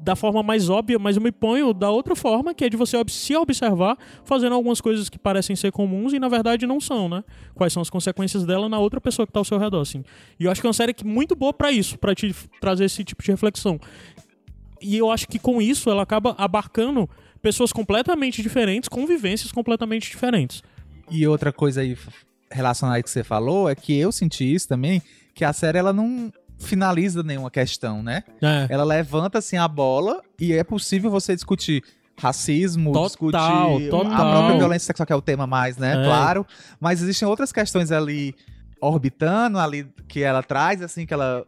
[0.00, 2.96] da forma mais óbvia, mas eu me ponho da outra forma, que é de você
[3.08, 7.24] se observar fazendo algumas coisas que parecem ser comuns e na verdade não são, né?
[7.54, 10.04] Quais são as consequências dela na outra pessoa que tá ao seu redor, assim.
[10.38, 12.84] E eu acho que é uma série que muito boa pra isso, pra te trazer
[12.84, 13.80] esse tipo de reflexão.
[14.80, 17.08] E eu acho que com isso ela acaba abarcando
[17.42, 20.62] pessoas completamente diferentes, com vivências completamente diferentes.
[21.10, 21.96] E outra coisa aí
[22.50, 25.02] relacionada que você falou é que eu senti isso também,
[25.34, 28.24] que a série ela não finaliza nenhuma questão, né?
[28.42, 28.66] É.
[28.68, 31.82] Ela levanta assim a bola e é possível você discutir
[32.20, 34.12] racismo, Total, discutir total.
[34.12, 35.92] a própria violência sexual, que é o tema mais, né?
[35.92, 36.04] É.
[36.04, 36.44] Claro.
[36.80, 38.34] Mas existem outras questões ali
[38.80, 41.46] orbitando, ali que ela traz, assim, que ela.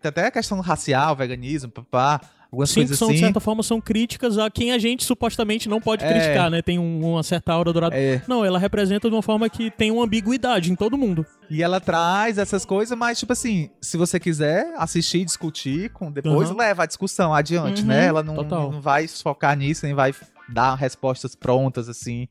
[0.00, 2.20] Tem até a questão racial, veganismo, papá,
[2.52, 3.14] algumas Sim, coisas são, assim.
[3.14, 6.08] de certa forma, são críticas a quem a gente supostamente não pode É.
[6.08, 6.60] criticar, né?
[6.60, 7.96] Tem um- uma certa aura dourada.
[7.96, 11.24] É, Não, ela representa de uma forma que tem uma ambiguidade em todo mundo.
[11.50, 16.50] e ela traz essas coisas, mas, tipo assim, se você quiser assistir, discutir, com depois
[16.50, 16.56] Uhum.
[16.56, 18.06] leva a discussão adiante, Uhum, né?
[18.06, 20.14] Ela não, não vai focar nisso, nem vai
[20.48, 22.26] dar respostas prontas, assim.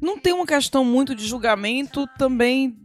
[0.00, 2.76] Não tem uma questão muito de julgamento também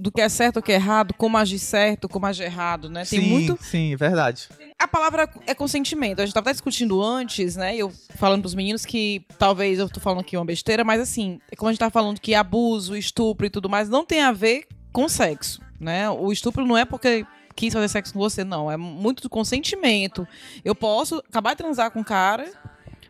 [0.00, 3.04] do que é certo ou que é errado, como agir certo, como agir errado, né?
[3.04, 3.58] Tem sim, muito.
[3.60, 4.48] sim, verdade.
[4.78, 6.20] A palavra é consentimento.
[6.20, 7.76] A gente tava até discutindo antes, né?
[7.76, 11.56] Eu falando pros meninos que talvez eu tô falando aqui uma besteira, mas assim, é
[11.56, 14.66] como a gente tava falando que abuso, estupro e tudo mais não tem a ver
[14.90, 16.08] com sexo, né?
[16.08, 18.70] O estupro não é porque quis fazer sexo com você, não.
[18.70, 20.26] É muito do consentimento.
[20.64, 22.50] Eu posso acabar de transar com o cara,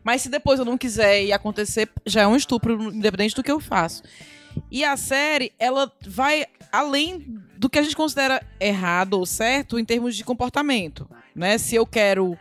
[0.02, 3.52] mas se depois eu não quiser e acontecer, já é um estupro, independente do que
[3.52, 4.02] eu faço.
[4.70, 9.84] E a série, ela vai além do que a gente considera errado ou certo em
[9.84, 11.58] termos de comportamento, né?
[11.58, 12.38] Se eu quero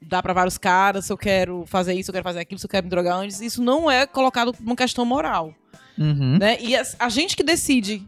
[0.00, 2.66] dar pra vários caras, se eu quero fazer isso, se eu quero fazer aquilo, se
[2.66, 5.54] eu quero me drogar antes, isso não é colocado como uma questão moral,
[5.98, 6.38] Uhum.
[6.38, 6.56] né?
[6.60, 8.02] E a, a gente que decide,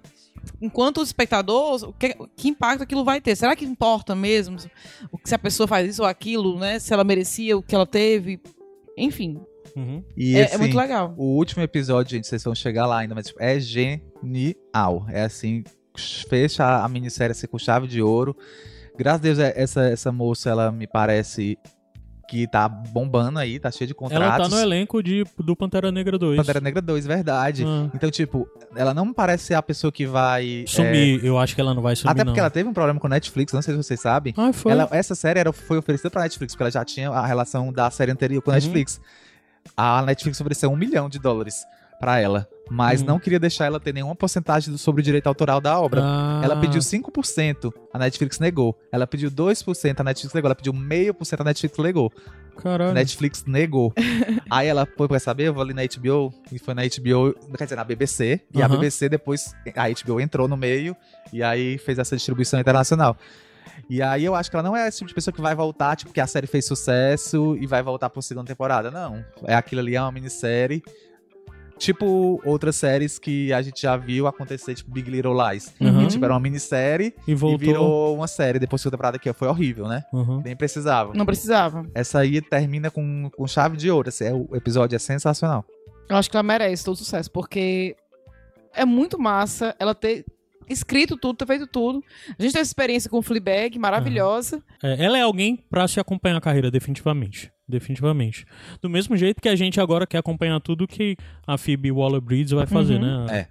[0.61, 3.37] enquanto espectador, o que, que impacto aquilo vai ter.
[3.37, 4.57] Será que importa mesmo
[5.13, 6.79] o que- se a pessoa faz isso ou aquilo, né?
[6.79, 8.41] Se ela merecia o que ela teve,
[8.97, 9.41] enfim,
[9.77, 10.05] Uhum.
[10.17, 11.15] E, é, é assim, muito legal.
[11.17, 15.07] O último episódio, gente, vocês vão chegar lá ainda, mas tipo, é genial.
[15.09, 15.65] É assim,
[16.29, 18.37] fecha a minissérie assim, com chave de ouro.
[18.97, 21.59] Graças a Deus, é- essa, essa moça, ela me parece
[22.27, 24.27] que tá bombando aí, tá cheia de contratos.
[24.27, 26.37] Ela tá no elenco de, do Pantera Negra 2.
[26.39, 27.65] Pantera Negra 2, verdade.
[27.67, 27.91] Ah.
[27.95, 30.63] Então, tipo, ela não me parece ser a pessoa que vai.
[30.63, 32.45] é, Sumir, eu acho que ela não vai sumir, Até porque não.
[32.45, 34.33] ela teve um problema com Netflix, não sei se vocês sabem.
[34.39, 34.73] Ah, foi.
[34.73, 37.91] Ela- essa série era, foi oferecida pra Netflix, porque ela já tinha a relação da
[37.91, 38.61] série anterior com a Uhum.
[38.61, 39.01] Netflix.
[39.77, 41.65] A Netflix ofereceu um milhão de dólares
[41.99, 43.07] pra ela, mas Uhum.
[43.07, 46.01] não queria deixar ela ter nenhuma porcentagem do- sobre o direito autoral da obra.
[46.05, 48.79] Ah, Ela pediu 5%, a Netflix negou.
[48.93, 50.49] Ela pediu 2%, a Netflix negou.
[50.49, 52.13] Ela pediu meio por cento, a Netflix negou.
[52.57, 52.93] Caralho.
[52.93, 53.93] Netflix negou.
[54.51, 57.65] Aí ela foi pra saber, eu vou ali na HBO, e foi na HBO, quer
[57.65, 58.69] dizer, na BBC, e a.
[58.69, 60.95] BBC depois, a HBO entrou no meio,
[61.33, 63.17] e aí fez essa distribuição internacional.
[63.89, 65.97] E aí eu acho que ela não é esse tipo de pessoa que vai voltar,
[65.97, 68.91] tipo, que a série fez sucesso e vai voltar pra segunda temporada.
[68.91, 69.25] Não.
[69.45, 70.83] É aquilo ali, é uma minissérie.
[71.77, 75.75] Tipo outras séries que a gente já viu acontecer, tipo Big Little Lies.
[75.81, 76.03] Uhum.
[76.03, 77.59] Que, tipo, era uma minissérie E e voltou.
[77.59, 80.05] virou uma série depois da segunda temporada que foi horrível, né?
[80.13, 80.41] Uhum.
[80.45, 81.13] Nem precisava.
[81.15, 81.85] Não precisava.
[81.93, 84.09] Essa aí termina com, com chave de ouro.
[84.09, 85.65] Esse é, o episódio é sensacional.
[86.09, 87.97] Eu acho que ela merece todo sucesso, porque
[88.73, 90.25] é muito massa ela ter
[90.69, 92.03] escrito tudo, ter feito tudo.
[92.39, 94.63] A gente teve experiência com o Fleabag, maravilhosa.
[94.83, 97.51] É, ela é alguém pra se acompanhar a carreira, definitivamente.
[97.69, 98.45] Definitivamente.
[98.83, 102.67] Do mesmo jeito que a gente agora quer acompanhar tudo que a Phoebe Waller-Bridge vai
[102.67, 103.25] fazer, Uhum.
[103.27, 103.39] né?
[103.41, 103.49] É.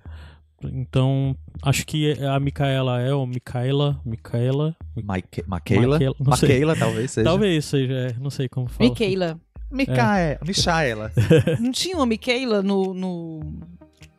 [0.65, 4.73] Então, acho que a Micaela é, ou Micaela, Micaela,
[5.04, 5.88] Maque- Maquela.
[5.99, 6.49] Maquela, não sei.
[6.49, 7.23] Maquela, talvez seja.
[7.30, 8.89] talvez seja, é, não sei como fala.
[8.89, 9.39] Michaela.
[9.69, 10.39] Micaela.
[10.45, 11.12] Michaela.
[11.60, 13.39] Não tinha uma Michaela no, no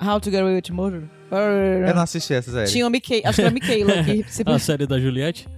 [0.07, 1.03] How to Get Away with Murder?
[1.89, 2.71] Eu não assisti essa série.
[2.71, 4.43] Tinha uma Michaela, acho que era Michaela que se...
[4.47, 5.49] A série da Juliette?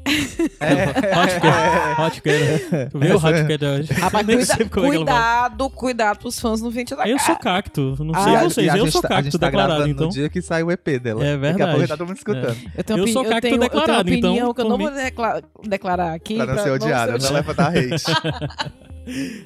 [0.58, 0.84] É.
[1.18, 2.00] Hot.
[2.06, 2.88] Hot Care.
[2.90, 3.92] Tu viu o Hot Care hoje?
[3.92, 7.26] Rapaz, cuida- é cuidado, cuidado pros fãs no vento da Eu cara.
[7.26, 9.38] sou cacto, não Ah, sei E a- vocês, a eu sou tá- a gente cacto
[9.38, 10.06] tá declarado, gravando então.
[10.06, 11.22] no dia que sai o EP dela.
[11.26, 11.88] É Daqui a pouco verdade.
[11.88, 12.56] tá todo mundo escutando.
[12.74, 14.90] Eu, tenho Eu sou cacto tenho, declarado, eu tenho então, opinião que eu não vou
[14.90, 16.36] decla- declarar aqui.
[16.36, 17.34] Pra não ser odiada, não odiada.
[17.34, 18.76] leva dar hate.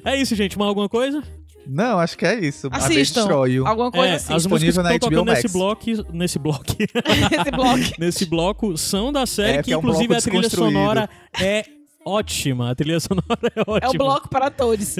[0.03, 0.57] É isso, gente.
[0.57, 1.21] Mais alguma coisa?
[1.67, 2.69] Não, acho que é isso.
[2.71, 3.27] Assistam.
[3.65, 4.33] Alguma coisa é, assim.
[4.33, 7.79] as músicas que disponível na estão HBO tocando nesse bloco, nesse bloco, Esse bloco.
[7.99, 11.65] nesse bloco, são da série, É, que que é um inclusive a trilha sonora é
[12.05, 12.71] ótima.
[12.71, 13.79] A trilha sonora é ótima.
[13.81, 14.95] É o bloco para todos.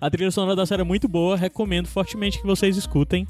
[0.00, 3.26] a trilha sonora da série é muito boa, recomendo fortemente que vocês escutem.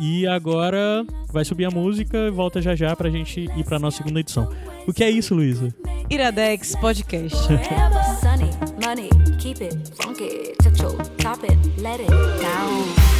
[0.00, 3.96] E agora vai subir a música e volta já já pra gente ir pra nossa
[3.96, 4.48] segunda edição.
[4.86, 5.74] O que é isso, Luísa?
[6.08, 7.36] Iradex Podcast.
[8.88, 10.54] Money, keep it funky.
[10.62, 12.08] Touch your top it, let it
[12.40, 13.17] down.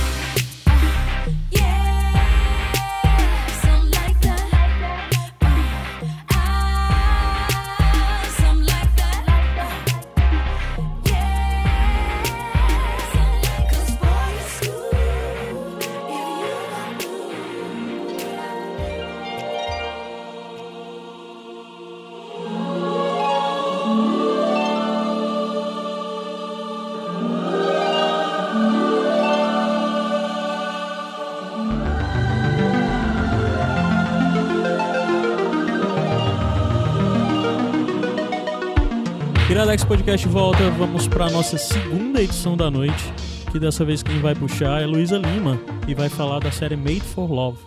[39.68, 43.04] Iradex Podcast volta, vamos pra nossa segunda edição da noite.
[43.52, 47.02] Que dessa vez quem vai puxar é Luísa Lima e vai falar da série Made
[47.02, 47.58] for Love,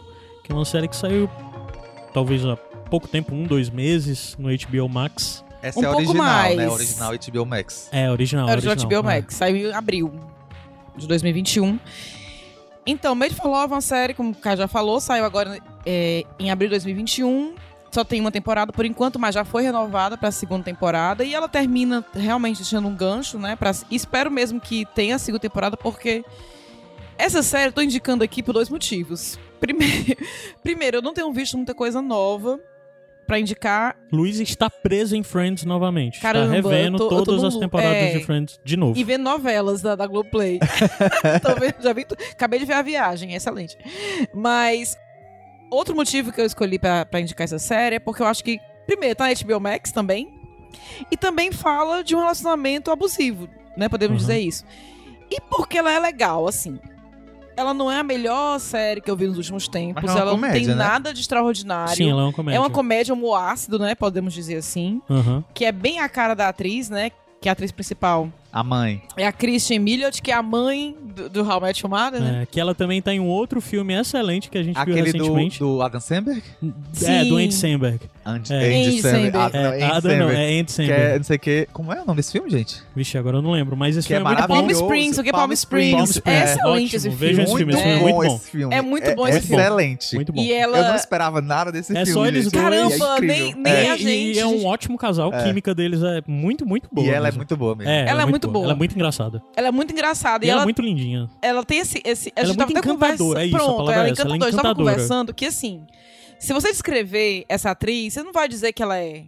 [0.43, 1.29] que é uma série que saiu
[2.11, 2.55] talvez há
[2.89, 5.45] pouco tempo, um, dois meses, no HBO Max.
[5.61, 6.57] Essa Um é a original, mais.
[6.57, 6.69] né?
[6.69, 7.89] Original HBO Max.
[7.91, 8.49] É, original.
[8.49, 9.15] Era de original, HBO é.
[9.15, 9.35] Max.
[9.35, 10.11] Saiu em abril
[10.97, 11.79] de 2021.
[12.83, 16.23] Então, Made for Love é uma série, como o Caio já falou, saiu agora é,
[16.39, 17.53] em abril de 2021.
[17.91, 21.23] Só tem uma temporada por enquanto, mas já foi renovada para a segunda temporada.
[21.25, 23.55] E ela termina realmente deixando um gancho, né?
[23.55, 26.23] Pra, espero mesmo que tenha a segunda temporada, porque
[27.17, 29.37] essa série eu tô indicando aqui por dois motivos.
[29.59, 30.15] Primeiro,
[30.63, 32.57] primeiro eu não tenho visto muita coisa nova
[33.27, 33.95] pra indicar.
[34.11, 36.19] Luísa está presa em Friends novamente.
[36.21, 38.17] Caramba, tá revendo eu tô- todas as temporadas É.
[38.17, 38.97] de Friends de novo.
[38.97, 40.59] E ver novelas da, da Globoplay.
[41.43, 43.77] Tô vendo, já vi, acabei de ver a viagem, é excelente.
[44.33, 44.97] Mas
[45.71, 48.59] outro motivo que eu escolhi pra, pra indicar essa série é porque eu acho que,
[48.85, 50.31] primeiro, tá na HBO Max também.
[51.09, 53.89] E também fala de um relacionamento abusivo, né?
[53.89, 54.27] Podemos Uhum.
[54.27, 54.63] dizer isso.
[55.29, 56.79] E porque ela é legal, assim.
[57.57, 60.01] Ela não é a melhor série que eu vi nos últimos tempos.
[60.03, 60.75] Mas é uma ela não comédia, tem né?
[60.75, 61.95] nada de extraordinário.
[61.95, 62.57] Sim, ela é uma comédia.
[62.57, 63.93] É uma comédia, um ácido, né?
[63.95, 65.43] Podemos dizer assim Aham.
[65.53, 67.11] que é bem a cara da atriz, né?
[67.41, 69.01] Que a atriz principal A mãe.
[69.15, 72.19] É a Christian Miliot, que é a mãe do, do How I Met Your Mother,
[72.21, 72.39] né?
[72.43, 75.13] É, que ela também tá em um outro filme excelente que a gente viu Aquele
[75.13, 75.59] do, recentemente.
[75.59, 76.41] do Adam Sandberg?
[76.61, 77.43] É, do Sim.
[77.45, 77.99] Andy Samberg.
[78.25, 78.57] Andy, É.
[78.57, 79.31] Andy Samberg.
[79.31, 79.37] Samberg.
[79.37, 81.01] Ah, não, É, Andy Adam não, é Andy Que Samberg.
[81.01, 81.67] é, não sei o que.
[81.71, 82.75] Como é o nome desse filme, gente?
[82.95, 84.53] Vixe, agora eu não lembro, mas esse Que é filme é muito bom.
[84.55, 84.69] Palm.
[84.69, 85.91] Springs, o que é Palm Springs?
[85.95, 86.39] Palm Springs.
[86.41, 87.43] É excelente Ótimo, esse filme.
[87.43, 88.35] esse filme, esse filme é muito bom.
[88.35, 88.75] esse filme.
[88.75, 89.63] É muito bom esse filme.
[89.63, 90.15] Excelente.
[90.15, 90.41] Muito bom.
[90.41, 90.77] E ela...
[90.77, 92.11] Eu não esperava nada desse É filme.
[92.11, 92.53] só eles gente.
[92.53, 92.65] dois.
[92.65, 93.91] É Caramba, nem- nem É.
[93.91, 97.07] a gente- E é um ótimo casal, a química deles é muito, muito boa.
[97.07, 97.89] E ela é muito boa mesmo.
[97.91, 98.65] É, Ela é muito boa.
[98.65, 99.41] Ela é muito engraçada.
[99.55, 100.45] Ela é muito engraçada.
[100.45, 101.29] E, E, ela, ela, é muito lindinha.
[101.41, 102.01] ela tem esse.
[102.05, 103.37] esse a Ela é gente tava muito até encantadora, conversando.
[103.39, 104.31] é isso, Pronto, ela é essa, ela é encantadora.
[104.47, 104.91] A gente tava encantadora.
[104.93, 105.85] conversando que assim.
[106.39, 109.25] Se você descrever essa atriz, você não vai dizer que ela é.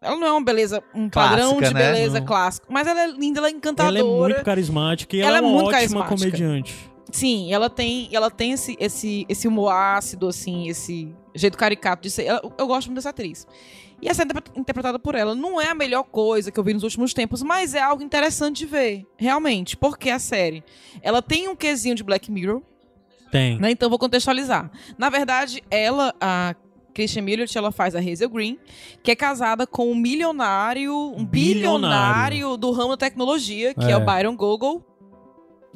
[0.00, 1.92] Ela não é uma beleza, um padrão Clássica, de né?
[1.92, 2.26] beleza Não.
[2.26, 2.66] clássico.
[2.70, 3.98] Mas ela é linda, ela é encantadora.
[3.98, 6.16] Ela é muito carismática e ela, Ela é é uma muito ótima carismática.
[6.16, 6.74] comediante.
[7.10, 12.10] Sim, ela tem, ela tem esse, esse, esse humor ácido, assim, esse jeito caricato de
[12.10, 12.24] ser.
[12.26, 13.46] Ela- eu gosto muito dessa atriz.
[14.00, 15.34] E essa é interpre- interpretada por ela.
[15.34, 18.58] Não é a melhor coisa que eu vi nos últimos tempos, mas é algo interessante
[18.58, 19.76] de ver, realmente.
[19.76, 20.62] Porque a série,
[21.02, 22.62] ela tem um quesinho de Black Mirror,
[23.32, 23.58] Tem.
[23.58, 23.70] né?
[23.70, 24.70] Então vou contextualizar.
[24.96, 26.54] Na verdade, ela, a
[26.94, 28.58] Christian Miliot, ela faz a Hazel Green,
[29.02, 32.36] que é casada com um milionário, um Bilionário.
[32.46, 33.96] bilionário do ramo da tecnologia, que é, É.
[33.96, 34.84] o Byron Gogol.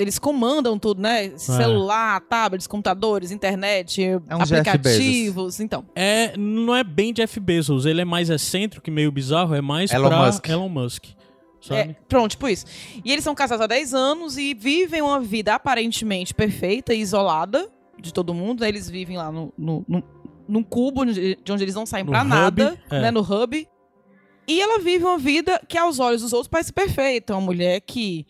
[0.02, 1.32] Eles comandam tudo, né?
[1.38, 5.60] Celular, tablets, computadores, internet, É um aplicativos.
[5.60, 9.60] Então, É, não é bem Jeff Bezos, ele é mais excêntrico e meio bizarro, é
[9.60, 10.48] mais Elon pra Musk.
[10.48, 11.04] Elon Musk.
[11.60, 11.80] Sabe?
[11.92, 12.66] É, pronto, tipo isso.
[13.04, 17.68] E eles são casados há 10 anos e vivem uma vida aparentemente perfeita e isolada
[18.00, 18.62] de todo mundo.
[18.62, 18.68] né?
[18.68, 20.02] Eles vivem lá no, no, no-
[20.48, 23.00] num cubo de de onde eles não saem No pra hub, nada, é.
[23.02, 23.10] né?
[23.12, 23.68] No hub.
[24.48, 27.32] E ela vive uma vida que, aos olhos dos outros, parece perfeita.
[27.32, 28.26] Uma mulher que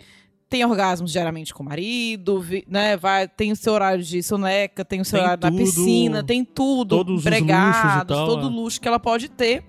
[0.53, 2.95] tem orgasmos diariamente com o marido, né?
[2.95, 6.23] Vai, tem o seu horário de soneca, tem o seu Tem horário na tudo, piscina,
[6.23, 6.91] tem tudo.
[6.95, 8.51] todos os luxos empregados, tal, todo é.
[8.51, 9.65] luxo que ela pode ter.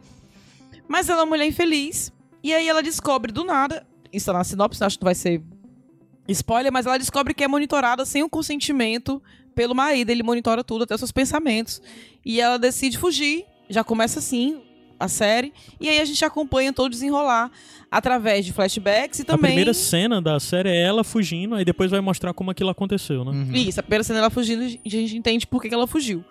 [0.85, 2.11] Mas ela é uma mulher infeliz.
[2.43, 5.41] E aí ela descobre do nada, isso tá na sinopse, acho que não vai ser
[6.27, 9.23] spoiler, mas ela descobre que é monitorada sem o consentimento
[9.55, 10.09] pelo marido.
[10.09, 11.81] Ele monitora tudo, até os seus pensamentos.
[12.25, 13.45] E ela decide fugir.
[13.69, 14.61] Já começa assim
[14.99, 15.53] a série.
[15.79, 17.51] E aí a gente acompanha todo o desenrolar
[17.91, 19.51] através de flashbacks e A também.
[19.51, 23.31] primeira cena da série é ela fugindo, aí depois vai mostrar como aquilo aconteceu, né?
[23.31, 23.53] Uhum.
[23.53, 26.23] Isso, a primeira cena ela fugindo, e a gente entende por que ela fugiu.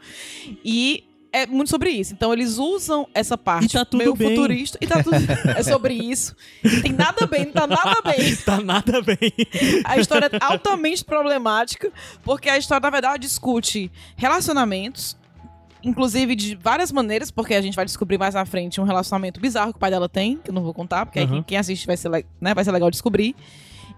[0.65, 2.13] E é muito sobre isso.
[2.13, 4.29] Então eles usam essa parte E tá tudo meio bem.
[4.37, 4.77] futurista.
[4.81, 5.17] E tá tudo.
[5.57, 6.37] é sobre isso.
[6.83, 8.37] Tem nada bem, não tá nada bem.
[8.45, 9.33] Tá nada bem.
[9.85, 11.91] A história é altamente problemática,
[12.23, 15.17] porque a história, na verdade, discute relacionamentos,
[15.83, 19.73] inclusive de várias maneiras, porque a gente vai descobrir mais na frente um relacionamento bizarro
[19.73, 21.33] que o pai dela tem, que eu não vou contar, porque aí Uhum.
[21.35, 22.11] quem- quem assiste vai ser,
[22.41, 23.35] né, vai ser legal descobrir.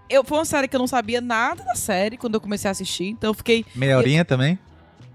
[0.09, 2.71] Eu, foi uma série que eu não sabia nada da série quando eu comecei a
[2.71, 4.57] assistir, então eu fiquei Meia horinha também?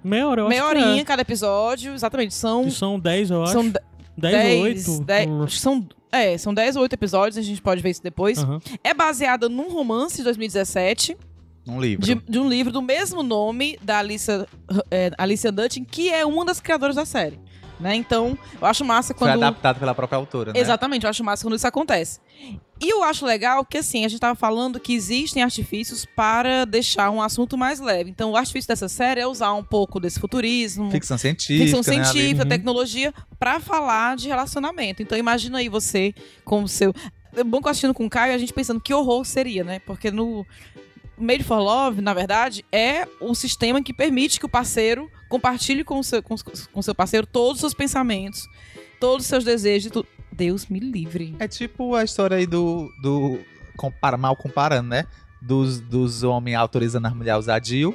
[0.02, 1.04] Meia hora, eu meia acho que horinha é.
[1.04, 2.66] cada episódio, exatamente, são...
[2.66, 3.52] E são 10, eu acho.
[3.52, 3.82] São 10
[4.16, 5.04] 10, ou 8.
[5.04, 8.02] 10, acho que são, é, são 10 ou 8 episódios, a gente pode ver isso
[8.02, 8.38] depois.
[8.38, 8.60] Aham.
[8.82, 11.16] É baseada num romance de 2017,
[11.66, 12.04] Um livro.
[12.04, 14.46] de, de um livro do mesmo nome da Alicia,
[14.90, 17.38] é, Alicia Dutton, que é uma das criadoras da série.
[17.78, 17.94] Né?
[17.94, 19.42] Então, eu acho massa Foi quando.
[19.42, 20.60] adaptado pela própria autora, né?
[20.60, 22.20] Exatamente, eu acho massa quando isso acontece.
[22.78, 27.10] E eu acho legal que, assim, a gente tava falando que existem artifícios para deixar
[27.10, 28.10] um assunto mais leve.
[28.10, 32.00] Então, o artifício dessa série é usar um pouco desse futurismo, Ficção científica, ficção né,
[32.02, 32.06] ali.
[32.06, 32.48] científica, Uhum.
[32.50, 35.02] tecnologia, pra falar de relacionamento.
[35.02, 36.92] Então imagina aí você com o seu.
[37.34, 39.78] É bom que eu assistindo com o Caio, a gente pensando que horror seria, né?
[39.86, 40.44] Porque no
[41.20, 45.98] Made for Love, na verdade, é o sistema que permite que o parceiro compartilhe com
[45.98, 46.34] o seu, com,
[46.72, 48.48] com seu parceiro todos os seus pensamentos,
[48.98, 50.08] todos os seus desejos e tudo.
[50.32, 51.34] Deus me livre.
[51.38, 52.88] É tipo a história aí do.
[53.02, 53.38] do
[53.76, 55.04] compara, mal comparando, né?
[55.42, 57.94] Dos, dos homens autorizando as mulheres a usar DIU.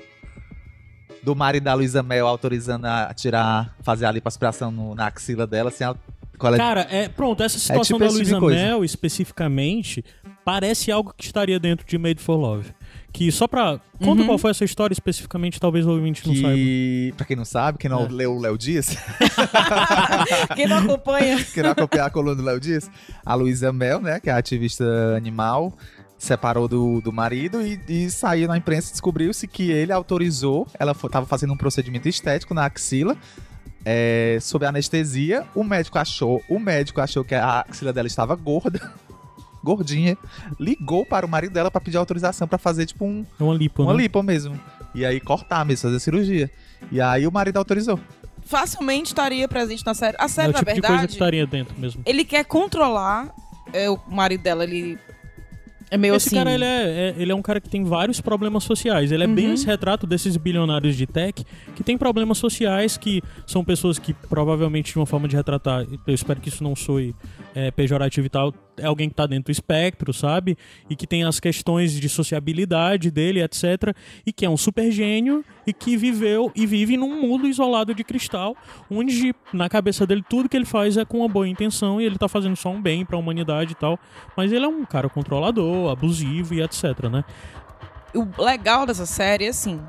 [1.24, 5.70] Do marido da Luísa Mel autorizando a tirar, fazer a lipoaspiração no, na axila dela,
[5.70, 5.98] assim, ela,
[6.38, 8.60] qual é- Cara, é, pronto, essa situação tipo da tipo Luísa coisa.
[8.62, 10.04] Mel, especificamente,
[10.44, 12.72] parece algo que estaria dentro de Made for Love.
[13.16, 13.80] Que só pra.
[14.00, 14.26] Conta Uhum.
[14.28, 16.50] qual foi essa história especificamente, talvez o ouvinte não saiba.
[16.54, 18.10] que, pra quem não sabe, quem não É.
[18.10, 18.98] leu o Léo Dias,
[20.56, 21.38] Quem não acompanha.
[21.54, 22.90] quem não acompanhar a coluna do Léo Dias,
[23.26, 24.84] a Luísa Mel, né, que é ativista
[25.16, 25.74] animal,
[26.18, 30.94] separou do, do marido e, e saiu na imprensa e descobriu-se que ele autorizou, ela
[30.94, 33.16] fo- tava fazendo um procedimento estético na axila,
[33.86, 38.92] é, sob anestesia, o médico achou, o médico achou que a axila dela estava gorda,
[39.66, 40.18] gordinha,
[40.60, 43.84] ligou para o marido dela para pedir autorização para fazer tipo um, É uma lipo,
[43.84, 44.04] uma né?
[44.04, 44.58] lipo mesmo.
[44.94, 46.50] E aí cortar mesmo, fazer cirurgia.
[46.92, 48.00] E aí o marido autorizou.
[48.46, 50.16] Facilmente estaria presente na série.
[50.20, 52.02] A É série, o na tipo de coisa que verdade, estaria dentro mesmo.
[52.06, 53.34] ele quer controlar
[53.74, 54.98] é, o marido dela, ele
[55.92, 56.36] é meio Esse assim.
[56.36, 59.12] cara, ele é, é- ele é um cara que tem vários problemas sociais.
[59.12, 59.54] Ele é bem Uhum.
[59.54, 61.44] esse retrato desses bilionários de tech
[61.76, 66.14] que tem problemas sociais, que são pessoas que provavelmente de uma forma de retratar, eu
[66.14, 67.16] espero que isso não soe
[67.54, 70.58] é, pejorativo e tal, é alguém que tá dentro do espectro, sabe?
[70.90, 73.96] E que tem as questões de sociabilidade dele, etc.
[74.26, 78.04] E que é um super gênio e que viveu e vive num mundo isolado de
[78.04, 78.56] cristal,
[78.90, 82.18] onde na cabeça dele tudo que ele faz é com uma boa intenção e ele
[82.18, 84.00] tá fazendo só um bem pra humanidade e tal.
[84.36, 87.24] Mas ele é um cara controlador, abusivo e etc, né?
[88.16, 89.80] o legal dessa série é assim.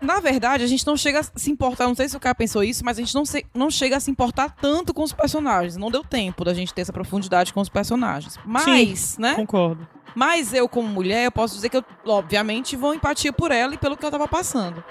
[0.00, 2.62] Na verdade, a gente não chega a se importar, não sei se o cara pensou
[2.62, 5.76] isso, mas a gente não, se- não chega a se importar tanto com os personagens.
[5.76, 8.38] Não deu tempo da gente ter essa profundidade com os personagens.
[8.44, 9.34] Mas, né?
[9.34, 9.86] Concordo.
[10.14, 13.78] Mas eu, como mulher, eu posso dizer que eu, obviamente, vou empatia por ela e
[13.78, 14.82] pelo que ela tava passando.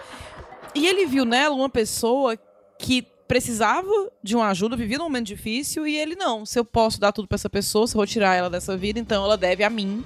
[0.74, 2.38] E ele viu nela uma pessoa
[2.80, 3.90] que precisava
[4.24, 6.46] de uma ajuda, vivia num momento difícil, e ele não.
[6.46, 9.00] Se eu posso dar tudo pra essa pessoa, se eu vou tirar ela dessa vida,
[9.00, 10.04] então ela deve a mim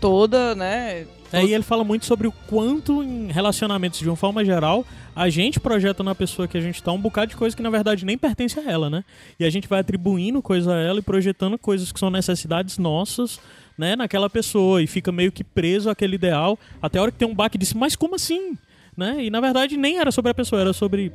[0.00, 1.06] toda, né?
[1.32, 5.28] É, e ele fala muito sobre o quanto em relacionamentos de uma forma geral a
[5.28, 8.04] gente projeta na pessoa que a gente tá um bocado de coisa que na verdade
[8.04, 9.04] nem pertence a ela, né?
[9.38, 13.40] E a gente vai atribuindo coisa a ela e projetando coisas que são necessidades nossas,
[13.78, 17.28] né, naquela pessoa e fica meio que preso àquele ideal até a hora que tem
[17.28, 18.58] um baque e diz, mas como assim?
[18.96, 19.24] Né?
[19.24, 21.12] E na verdade nem era sobre a pessoa, era sobre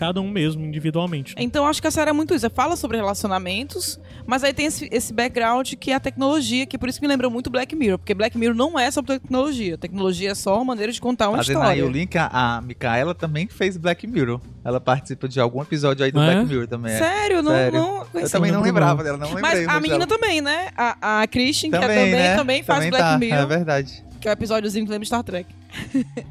[0.00, 1.36] cada um mesmo, individualmente.
[1.36, 1.42] né?
[1.42, 2.48] Então acho que a série é muito isso.
[2.50, 6.88] Fala sobre relacionamentos, mas aí tem esse, esse background que é a tecnologia, que por
[6.88, 9.76] isso me lembra muito Black Mirror, porque Black Mirror não é sobre tecnologia.
[9.76, 11.86] Tecnologia é só uma maneira de contar uma Fazendo aí história.
[11.86, 14.40] o link, a, a Micaela também fez Black Mirror.
[14.64, 16.24] Ela participa de algum episódio aí do é?
[16.32, 16.92] Black Mirror também.
[16.94, 16.98] é.
[16.98, 17.78] Sério, não, Sério.
[17.78, 18.30] não Eu conhecia.
[18.38, 19.66] também não lembrava dela, não lembrei.
[19.66, 20.18] Mas a menina dela.
[20.18, 20.68] também, né?
[20.76, 22.36] A, a Christian, também, que é também, né?
[22.36, 24.04] também faz Também Black tá, Mirror, É verdade.
[24.20, 25.46] que é o episódiozinho que lembra Star Trek.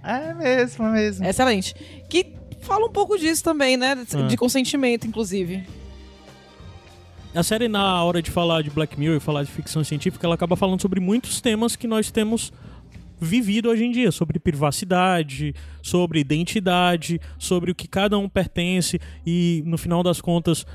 [0.03, 1.25] É mesmo, é mesmo.
[1.25, 1.75] É excelente.
[2.09, 3.95] Que fala um pouco disso também, né?
[3.95, 4.27] De, Ah.
[4.27, 5.63] de consentimento, inclusive.
[7.33, 10.33] A série, na hora de falar de Black Mirror e falar de ficção científica, ela
[10.35, 12.51] acaba falando sobre muitos temas que nós temos
[13.21, 19.61] vivido hoje em dia, sobre privacidade, sobre identidade, sobre o que cada um pertence e,
[19.65, 20.65] no final das contas,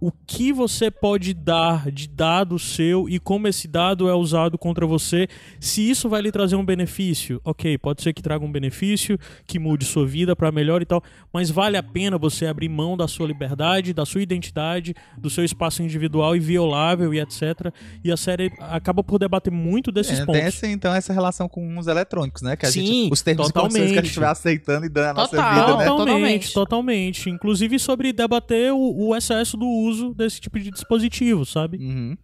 [0.00, 4.86] o que você pode dar de dado seu e como esse dado é usado contra
[4.86, 5.26] você,
[5.58, 7.40] se isso vai lhe trazer um benefício.
[7.44, 11.02] Ok, pode ser que traga um benefício, que mude sua vida para melhor e tal,
[11.32, 15.44] mas vale a pena você abrir mão da sua liberdade, da sua identidade, do seu
[15.44, 17.72] espaço individual e violável e etc.
[18.04, 20.38] E a série acaba por debater muito desses É, pontos.
[20.40, 22.54] tem essa, então essa relação com os eletrônicos, né?
[22.56, 24.06] Que a Sim, gente, os termos e condições que a totalmente.
[24.08, 25.54] gente vai aceitando e dando a nossa Total.
[25.54, 25.84] vida, né?
[25.86, 26.52] Totalmente, Totalmente.
[26.54, 27.30] totalmente.
[27.30, 31.78] Inclusive sobre debater o, o excesso do uso desse tipo de dispositivo, sabe?
[31.78, 32.16] Uhum.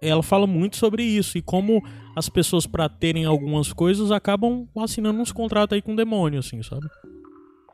[0.00, 1.82] Ela fala muito sobre isso e como
[2.16, 6.62] as pessoas, pra terem algumas coisas, acabam assinando uns contratos aí com o demônio, assim,
[6.62, 6.86] sabe?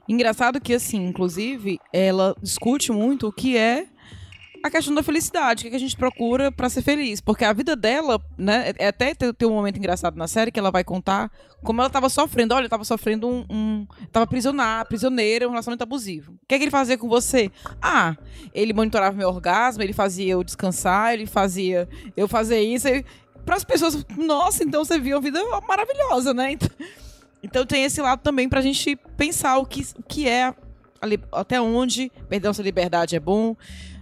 [0.09, 3.87] Engraçado que, assim, inclusive, ela discute muito o que é
[4.63, 7.21] a questão da felicidade, o que, a gente procura pra ser feliz.
[7.21, 10.71] Porque a vida dela, né, é até tem, um momento engraçado na série que ela
[10.71, 11.31] vai contar
[11.63, 12.55] como ela tava sofrendo.
[12.55, 13.45] Olha, tava sofrendo um.
[13.49, 16.33] um tava prisionar, prisioneira, um relacionamento abusivo.
[16.33, 17.51] O que é que ele fazia com você?
[17.81, 18.17] Ah,
[18.53, 22.89] ele monitorava meu orgasmo, ele fazia eu descansar, ele fazia eu fazer isso.
[23.45, 26.53] Para as pessoas, nossa, então você viu uma vida maravilhosa, né?
[26.53, 26.69] Então,
[27.43, 30.49] então tem esse lado também pra gente pensar o que, o que é,
[31.01, 33.57] a até onde perder nossa liberdade é bom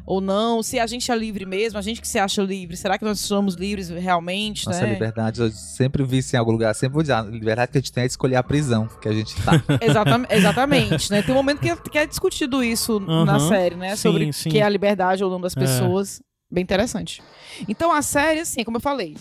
[0.06, 2.96] ou não, se a gente é livre mesmo, a gente que se acha livre, será
[2.96, 4.92] que nós somos livres realmente, Nossa né?
[4.92, 7.80] liberdade, eu sempre vi isso em algum lugar, sempre vou dizer, a liberdade que a
[7.80, 9.52] gente tem é de escolher a prisão que a gente tá.
[9.82, 11.22] Exatamente, exatamente, né?
[11.22, 13.48] Tem um momento que é, que é discutido isso na Aham.
[13.48, 13.96] série, né?
[13.96, 14.48] Sim, Sobre sim.
[14.50, 15.60] que é a liberdade ou não das É.
[15.60, 16.20] pessoas.
[16.48, 17.20] Bem interessante.
[17.66, 19.16] Então a série, assim, como eu falei,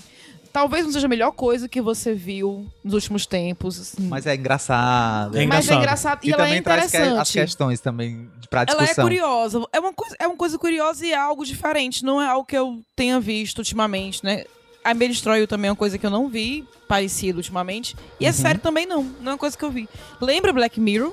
[0.56, 3.78] talvez não seja a melhor coisa que você viu nos últimos tempos.
[3.78, 4.08] assim.
[4.08, 5.38] Mas é engraçado.
[5.38, 5.78] É Mas é engraçado.
[5.80, 7.20] engraçado e, E ela é também traz que- interessante.
[7.22, 9.04] as questões também de- pra Ela é discussão.
[9.04, 9.62] curiosa.
[9.74, 12.06] É uma, coisa, é uma coisa curiosa e é algo diferente.
[12.06, 14.46] Não é algo que eu tenha visto ultimamente, né?
[14.82, 17.94] A Me Destroy também é uma coisa que eu não vi parecido ultimamente.
[18.18, 19.04] E a série também não.
[19.04, 19.90] Não é uma coisa que eu vi.
[20.22, 21.12] Lembra Black Mirror,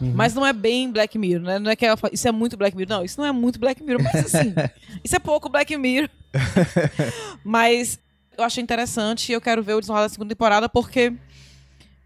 [0.00, 0.12] Uhum.
[0.14, 1.58] mas não é bem Black Mirror, né?
[1.58, 2.96] Não é que ela fala, isso é muito Black Mirror.
[2.98, 4.54] Não, isso não é muito Black Mirror, mas assim,
[5.04, 6.08] isso é pouco Black Mirror.
[7.44, 7.98] mas
[8.38, 11.12] eu achei interessante e eu quero ver o desenrolar da segunda temporada porque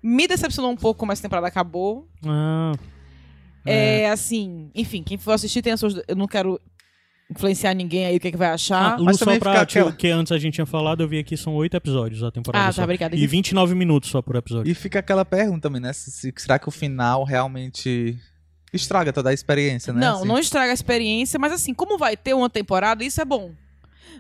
[0.03, 2.09] me decepcionou um pouco como essa temporada acabou.
[2.27, 2.73] Ah,
[3.65, 6.03] É, assim, enfim, quem for assistir tem as suas.
[6.09, 6.61] Eu não quero
[7.31, 8.95] influenciar ninguém aí o que, que vai achar.
[8.95, 11.09] Ah, Lu, mas só também pra que, aquela- que antes a gente tinha falado, eu
[11.09, 12.69] vi aqui são oito episódios a temporada.
[12.69, 13.15] Ah, tá, obrigada.
[13.17, 14.71] E 29 minutos só por episódio.
[14.71, 15.93] E fica aquela pergunta também, né?
[15.93, 18.19] Se, se- será que o final realmente
[18.73, 20.01] estraga toda a experiência, né?
[20.01, 20.29] não, Assim.
[20.29, 23.53] não estraga a experiência, mas assim, como vai ter uma temporada, isso é bom.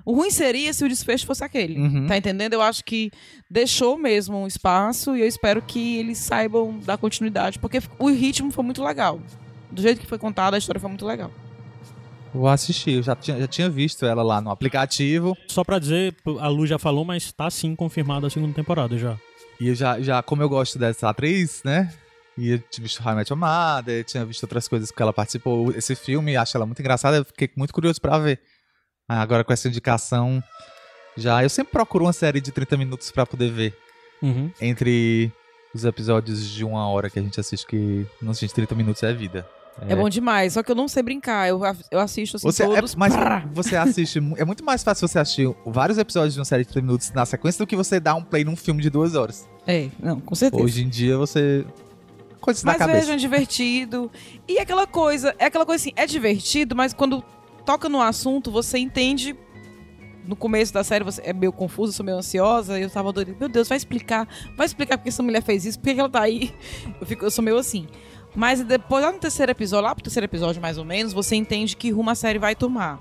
[0.04, 1.78] O ruim seria se o desfecho fosse aquele.
[1.78, 2.06] Uhum.
[2.06, 2.54] Tá entendendo?
[2.54, 3.10] Eu acho que
[3.50, 8.50] deixou mesmo um espaço e eu espero que eles saibam dar continuidade, porque o ritmo
[8.50, 9.20] foi muito legal.
[9.70, 11.30] Do jeito que foi contada, a história foi muito legal.
[12.34, 15.36] Vou assistir, eu já tinha, já tinha visto ela lá no aplicativo.
[15.48, 19.18] Só pra dizer, a Lu já falou, mas tá sim confirmada a segunda temporada já.
[19.60, 21.92] E eu já, já, como eu gosto dessa atriz, né?
[22.36, 23.02] E eu tinha visto
[23.36, 25.70] Mother, eu tinha visto outras coisas que ela participou.
[25.72, 28.40] Esse filme, acho ela muito engraçada, eu fiquei muito curioso pra ver.
[29.12, 30.42] Ah, Agora com essa indicação,
[31.16, 33.76] Já, eu sempre procuro uma série de 30 minutos pra poder ver.
[34.22, 34.50] Uhum.
[34.60, 35.30] Entre
[35.74, 39.12] os episódios de uma hora que a gente assiste, que não assiste 30 minutos é
[39.12, 39.46] vida.
[39.88, 39.96] É.
[39.96, 41.48] bom demais, só que eu não sei brincar.
[41.48, 41.60] Eu,
[41.90, 42.94] eu assisto assim Você, é, todos.
[42.94, 43.14] mas
[43.52, 44.18] você assiste.
[44.36, 47.24] É muito mais fácil você assistir vários episódios de uma série de 30 minutos na
[47.24, 49.48] sequência do que você dar um play num filme de duas horas.
[49.66, 50.62] É, não, com certeza.
[50.62, 51.64] Hoje em dia você.
[52.40, 52.98] Coisas na Mas cabeça.
[53.00, 54.10] vejam, é divertido.
[54.48, 57.22] E aquela coisa, é aquela coisa assim, é divertido, mas quando
[57.64, 59.36] toca no assunto, você entende.
[60.24, 63.34] No começo da série você é meio confusa, sou meio ansiosa, eu tava doida.
[63.38, 64.28] Meu Deus, vai explicar.
[64.56, 66.54] Vai explicar porque essa mulher fez isso, por que que ela tá aí.
[67.00, 67.88] Eu, fico, eu sou meio assim.
[68.34, 71.76] Mas depois, lá no terceiro episódio, lá pro terceiro episódio mais ou menos, você entende
[71.76, 73.00] que rumo a série vai tomar.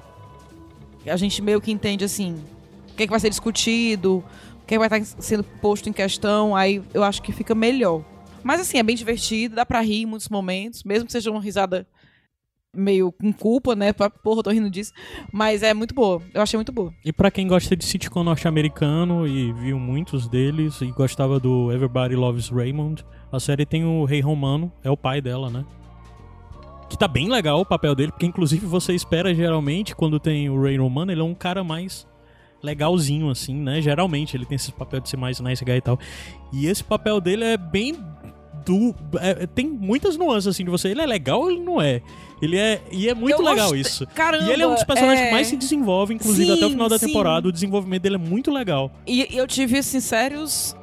[1.05, 2.43] A gente meio que entende assim,
[2.91, 4.17] o que, é que vai ser discutido,
[4.61, 7.55] o que, é que vai estar sendo posto em questão, aí eu acho que fica
[7.55, 8.03] melhor.
[8.43, 11.41] Mas assim, é bem divertido, dá pra rir em muitos momentos, mesmo que seja uma
[11.41, 11.87] risada
[12.75, 13.91] meio com culpa, né?
[13.93, 14.93] Pra- Porra, eu tô rindo disso.
[15.31, 16.21] Mas é muito boa.
[16.33, 16.93] Eu achei muito boa.
[17.03, 22.15] E pra quem gosta de sitcom norte-americano e viu muitos deles e gostava do Everybody
[22.15, 25.65] Loves Raymond, a série tem o Rei Romano, é o pai dela, né?
[26.89, 30.61] Que tá bem legal o papel dele, porque inclusive você espera geralmente quando tem o
[30.61, 32.05] Rei Romano, ele é um cara mais
[32.61, 33.81] legalzinho assim, né?
[33.81, 35.97] Geralmente ele tem esse papel de ser mais nice guy e tal.
[36.53, 37.95] E esse papel dele é bem
[38.65, 42.01] do é- tem muitas nuances assim de você, ele é legal ou ele não é?
[42.41, 44.07] Ele é e é muito Eu legal isso.
[44.07, 44.45] Caramba!
[44.45, 45.25] E ele é um dos personagens é.
[45.27, 47.07] que mais se desenvolve, inclusive até o Sim, final da sim.
[47.07, 47.47] temporada.
[47.47, 48.91] O desenvolvimento dele é muito legal.
[49.05, 50.75] E eu tive, assim, sérios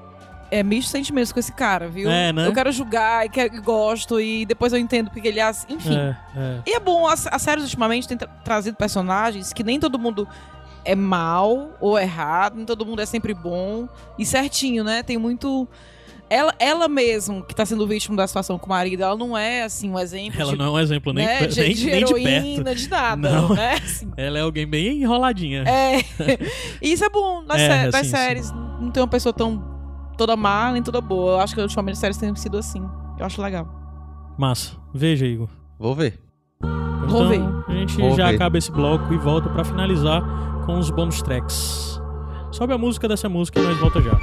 [0.52, 2.08] é, mistos sentimentos com esse cara, viu?
[2.08, 2.46] É, né?
[2.46, 5.66] Eu quero julgar e quero, gosto, e depois eu entendo porque ele é assim.
[5.68, 5.96] Enfim.
[5.96, 6.60] É, é.
[6.64, 10.28] E é bom, as, as séries ultimamente têm tra- trazido personagens que nem todo mundo
[10.84, 15.02] é mal ou errado, nem todo mundo é sempre bom e certinho, né?
[15.02, 15.66] Tem muito.
[16.30, 19.62] Ela, ela mesmo, que tá sendo vítima da situação com o marido, ela não é,
[19.62, 22.04] assim, um exemplo Ela de, não é um exemplo nem, né, de, nem, de nem
[22.04, 22.18] de perto.
[22.26, 23.48] heroína, de nada, Não.
[23.54, 23.74] né?
[23.74, 25.64] Assim, Ela é alguém bem enroladinha.
[25.66, 25.98] é.
[26.82, 28.52] E isso é bom nas, É, sé- das sim, séries.
[28.80, 29.62] Não tem uma pessoa tão
[30.18, 31.32] toda má nem toda boa.
[31.32, 32.82] Eu acho que ultimamente as séries têm sido assim.
[33.18, 33.66] Eu acho legal.
[34.38, 34.76] Massa.
[34.94, 35.48] Veja, Igor.
[35.78, 36.20] Vou ver.
[37.08, 37.36] Vou ver.
[37.36, 38.34] Então, a gente Vou já ver.
[38.36, 40.22] acaba esse bloco e volta pra finalizar
[40.66, 42.00] com os bônus tracks.
[42.52, 44.18] Sobe a música dessa música e nós volta já.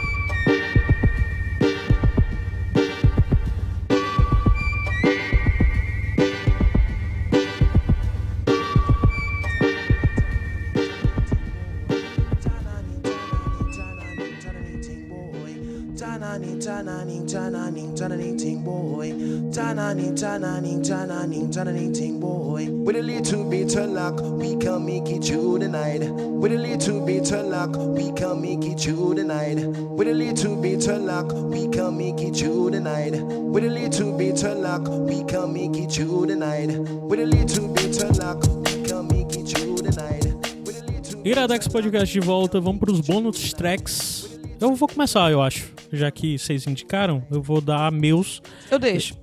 [17.35, 19.11] Jananing, jananing, jananing, ting boy.
[19.51, 22.65] Jananing, jananing, jananing, jananing, ting boy.
[22.69, 25.99] With a little bit of luck, we can make it through the night.
[26.09, 29.57] With a little bit of luck, we can make it through the night.
[29.67, 33.21] With a little bit of luck, we can make it through the night.
[33.21, 36.69] With a little bit of luck, we can make it through the night.
[36.69, 40.25] With a little bit of luck, we can make it through the night.
[41.25, 44.29] Iradex Podcast de volta, vamos pros bônus tracks.
[44.61, 45.74] Eu vou começar, eu acho.
[45.95, 49.15] Já que vocês indicaram, eu vou dar meus Eu deixo.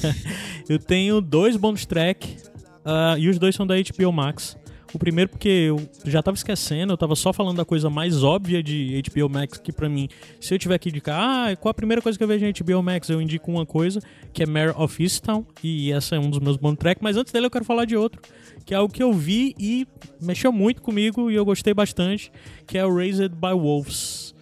[0.68, 2.36] eu tenho dois bônus track
[2.84, 4.56] ah, e os dois são da HBO Max.
[4.94, 8.62] O primeiro porque eu já tava esquecendo, eu tava só falando da coisa mais óbvia
[8.62, 10.08] de HBO Max que pra mim,
[10.40, 12.82] se eu tiver que indicar, ah, qual a primeira coisa que eu vejo em HBO
[12.82, 14.00] Max, eu indico uma coisa,
[14.32, 17.32] que é Mare of Easttown, e essa é um dos meus bônus track, mas antes
[17.32, 18.22] dele eu quero falar de outro,
[18.64, 19.86] que é algo que eu vi e
[20.22, 22.30] mexeu muito comigo e eu gostei bastante,
[22.66, 24.35] que é o Raised by Wolves,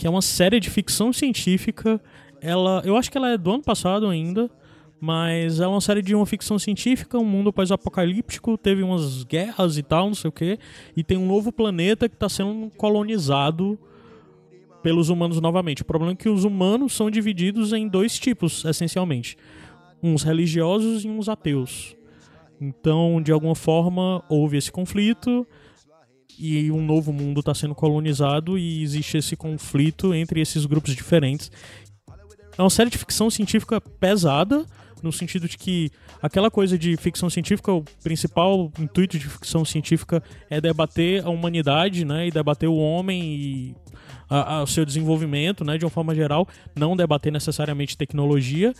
[0.00, 2.00] que é uma série de ficção científica.
[2.40, 4.50] Ela, eu acho que ela é do ano passado ainda,
[4.98, 9.82] mas é uma série de uma ficção científica, um mundo pós-apocalíptico, teve umas guerras e
[9.82, 10.58] tal, não sei o quê,
[10.96, 13.78] e tem um novo planeta que está sendo colonizado
[14.82, 15.82] pelos humanos novamente.
[15.82, 19.36] O problema é que os humanos são divididos em dois tipos, essencialmente:
[20.02, 21.94] uns religiosos e uns ateus.
[22.58, 25.46] Então, de alguma forma, houve esse conflito
[26.40, 31.52] e um novo mundo está sendo colonizado e existe esse conflito entre esses grupos diferentes.
[32.56, 34.64] É uma série de ficção científica pesada,
[35.02, 40.22] no sentido de que aquela coisa de ficção científica, o principal intuito de ficção científica
[40.48, 43.74] é debater a humanidade, né, e debater o homem e
[44.62, 48.72] o seu desenvolvimento, né, de uma forma geral, não debater necessariamente tecnologia.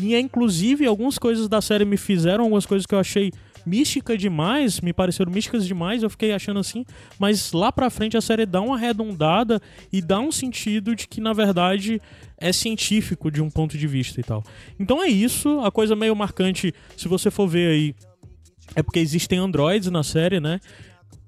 [0.00, 3.32] E inclusive algumas coisas da série me fizeram algumas coisas que eu achei
[3.66, 6.84] mística demais, me pareceram místicas demais, eu fiquei achando assim,
[7.18, 9.60] mas lá pra frente a série dá uma arredondada
[9.92, 12.00] e dá um sentido de que na verdade
[12.38, 14.44] é científico de um ponto de vista e tal.
[14.78, 17.94] Então é isso, a coisa meio marcante, se você for ver aí,
[18.74, 20.60] é porque existem androids na série, né?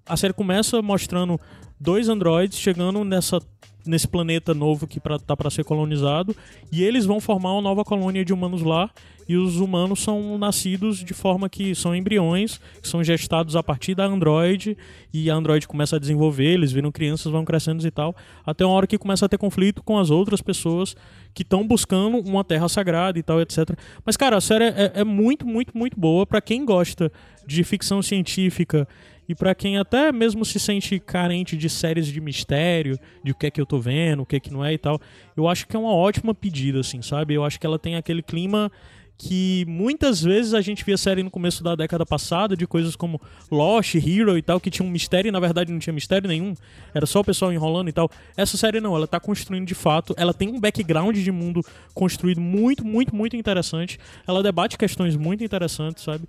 [0.06, 1.38] A série começa mostrando
[1.80, 3.40] dois androids chegando nessa
[3.88, 6.36] nesse planeta novo que pra, tá para ser colonizado.
[6.70, 8.90] E eles vão formar uma nova colônia de humanos lá.
[9.28, 13.94] E os humanos são nascidos de forma que são embriões, que são gestados a partir
[13.94, 14.74] da androide
[15.12, 18.16] e a androide começa a desenvolver, eles viram crianças, vão crescendo e tal,
[18.46, 20.96] até uma hora que começa a ter conflito com as outras pessoas
[21.34, 23.70] que estão buscando uma terra sagrada e tal, etc.
[24.04, 26.26] Mas, cara, a série é, é muito, muito, muito boa.
[26.26, 27.12] Para quem gosta
[27.46, 28.88] de ficção científica
[29.28, 33.46] e para quem até mesmo se sente carente de séries de mistério, de o que
[33.46, 35.00] é que eu tô vendo, o que é que não é e tal,
[35.36, 37.34] eu acho que é uma ótima pedida, assim, sabe?
[37.34, 38.70] Eu acho que ela tem aquele clima
[39.18, 43.20] que muitas vezes a gente via série no começo da década passada de coisas como
[43.50, 46.54] Lost, Hero e tal, que tinha um mistério e na verdade não tinha mistério nenhum,
[46.94, 48.08] era só o pessoal enrolando e tal.
[48.36, 51.62] Essa série não, ela tá construindo de fato, ela tem um background de mundo
[51.92, 53.98] construído muito, muito, muito interessante.
[54.26, 56.28] Ela debate questões muito interessantes, sabe?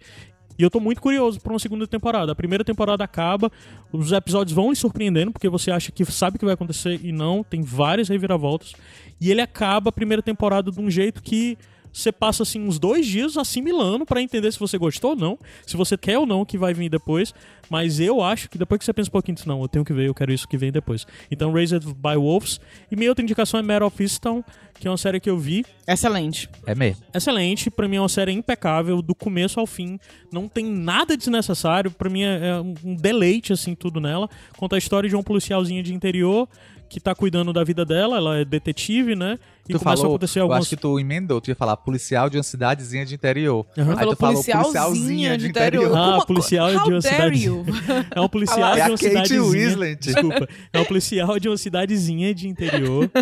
[0.60, 2.34] E eu tô muito curioso pra uma segunda temporada.
[2.34, 3.50] A primeira temporada acaba,
[3.94, 7.14] os episódios vão lhe surpreendendo, porque você acha que sabe o que vai acontecer e
[7.14, 8.74] não, tem várias reviravoltas.
[9.22, 11.58] E ele acaba a primeira temporada de um jeito que
[11.92, 15.76] você passa assim uns dois dias assimilando pra entender se você gostou ou não, se
[15.76, 17.34] você quer ou não o que vai vir depois.
[17.70, 20.08] Mas eu acho que depois que você pensa um pouquinho, não, eu tenho que ver,
[20.08, 21.06] eu quero isso que vem depois.
[21.30, 22.60] Então, Raised by Wolves.
[22.92, 24.44] E minha outra indicação é Mare of Easttown,
[24.80, 25.64] que é uma série que eu vi.
[25.88, 26.50] Excelente.
[26.66, 27.04] É mesmo.
[27.14, 30.00] Excelente, pra mim é uma série impecável, do começo ao fim.
[30.32, 34.30] Não tem nada desnecessário, pra mim é é um deleite, assim, tudo nela.
[34.58, 36.48] Conta a história de um policialzinho de interior
[36.90, 39.38] que tá cuidando da vida dela, ela é detetive, né?
[39.68, 42.30] E tu falou, a acontecer eu algumas acho que tu emendou, tu ia falar policial
[42.30, 43.66] de uma cidadezinha de interior.
[43.78, 43.92] Aham.
[43.92, 45.84] Aí Falou tu falou policialzinha policialzinha de de interior.
[45.84, 45.98] interior.
[45.98, 47.46] Ah, Como- policial How de uma cidade.
[47.46, 47.66] you?
[48.16, 49.42] É um policial É de a uma Kate cidadezinha.
[49.44, 49.96] Winslet.
[50.02, 50.50] Desculpa.
[50.74, 53.10] É um policial de uma cidadezinha de interior.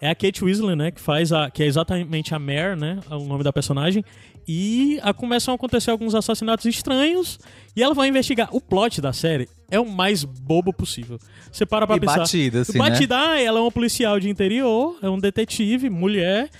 [0.00, 0.90] É a Kate Winslet, né?
[0.90, 1.48] Que faz a.
[1.48, 2.98] que é exatamente a Mare, né?
[3.08, 4.04] O nome da personagem.
[4.46, 7.38] E a, começam a acontecer alguns assassinatos estranhos.
[7.76, 8.48] E ela vai investigar.
[8.52, 11.18] O plot da série é o mais bobo possível.
[11.50, 12.18] Você para pra E pensar.
[12.18, 12.90] batida, assim, né?
[12.90, 16.50] Batida, ah, ela é uma policial de interior, é um detetive, mulher,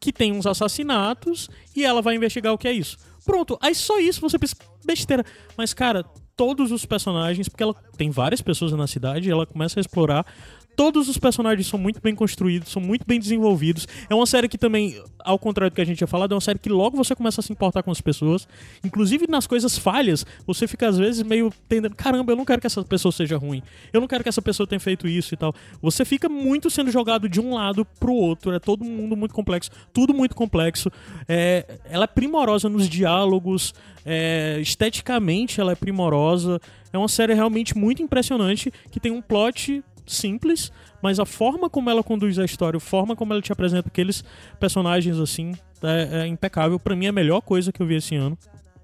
[0.00, 2.96] que tem uns assassinatos e ela vai investigar o que é isso.
[3.24, 5.24] Pronto, aí só isso você pensa, besteira.
[5.56, 6.04] Mas, cara,
[6.36, 10.26] todos os personagens, porque ela tem várias pessoas na cidade, ela começa a explorar.
[10.74, 13.86] Todos os personagens são muito bem construídos, são muito bem desenvolvidos.
[14.08, 16.40] É uma série que também, ao contrário do que a gente tinha falado, é uma
[16.40, 18.48] série que logo você começa a se importar com as pessoas.
[18.84, 22.66] Inclusive nas coisas falhas, você fica às vezes meio tendendo, caramba, eu não quero que
[22.66, 23.62] essa pessoa seja ruim.
[23.92, 25.54] Eu não quero que essa pessoa tenha feito isso e tal.
[25.80, 28.52] Você fica muito sendo jogado de um lado pro outro.
[28.52, 30.90] É todo mundo muito complexo, tudo muito complexo.
[31.28, 36.60] É, ela é primorosa nos diálogos, é, esteticamente ela é primorosa.
[36.92, 40.72] É uma série realmente muito impressionante que tem um plot simples,
[41.02, 44.22] mas a forma como ela conduz a história, a forma como ela te apresenta aqueles
[44.60, 46.78] personagens assim, é, é impecável.
[46.78, 48.36] Pra mim é a melhor coisa que eu vi esse ano.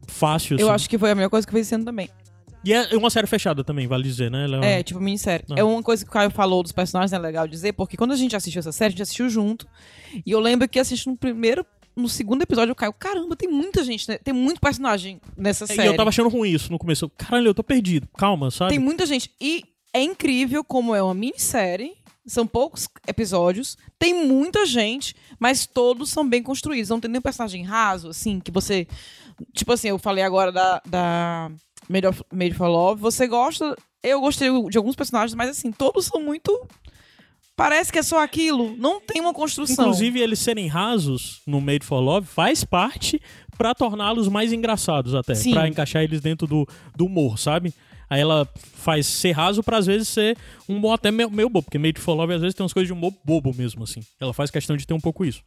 [0.07, 0.63] Fácil, assim.
[0.65, 2.09] Eu acho que foi a melhor coisa que eu vi esse ano também.
[2.65, 4.45] E é uma série fechada também, vale dizer, né?
[4.45, 5.45] É uma- É, tipo minissérie.
[5.49, 5.57] Não.
[5.57, 8.17] É uma coisa que o Caio falou dos personagens, é legal dizer, porque quando a
[8.17, 9.67] gente assistiu essa série, a gente assistiu junto.
[10.27, 11.65] E eu lembro que assistindo no primeiro,
[11.95, 14.19] no segundo episódio, o Caio, caramba, tem muita gente, né?
[14.19, 15.83] tem muito personagem nessa série.
[15.83, 17.05] E eu tava achando ruim isso no começo.
[17.05, 18.09] Eu, Caralho, eu tô perdido.
[18.17, 18.71] Calma, sabe?
[18.71, 19.31] Tem muita gente.
[19.41, 19.63] E
[19.93, 21.97] é incrível como é uma minissérie.
[22.27, 26.91] São poucos episódios, tem muita gente, mas todos são bem construídos.
[26.91, 28.87] Não tem nenhum personagem raso, assim, que você.
[29.55, 31.51] Tipo assim, eu falei agora da, da
[31.89, 33.01] Made, of, Made for Love.
[33.01, 33.75] Você gosta.
[34.03, 36.69] Eu gostei de alguns personagens, mas assim, todos são muito.
[37.57, 38.77] Parece que é só aquilo.
[38.77, 39.87] Não tem uma construção.
[39.87, 43.21] Inclusive, eles serem rasos no Made for Love faz parte
[43.57, 45.33] pra torná-los mais engraçados até.
[45.51, 47.75] Pra encaixar eles dentro do, do humor, sabe?
[48.11, 50.37] Aí ela faz ser raso pra às vezes ser
[50.69, 52.87] um humor até meio, meio bobo, porque Made for Love às vezes tem umas coisas
[52.87, 54.01] de humor bobo mesmo, assim.
[54.21, 55.43] Ela faz questão de ter um pouco isso.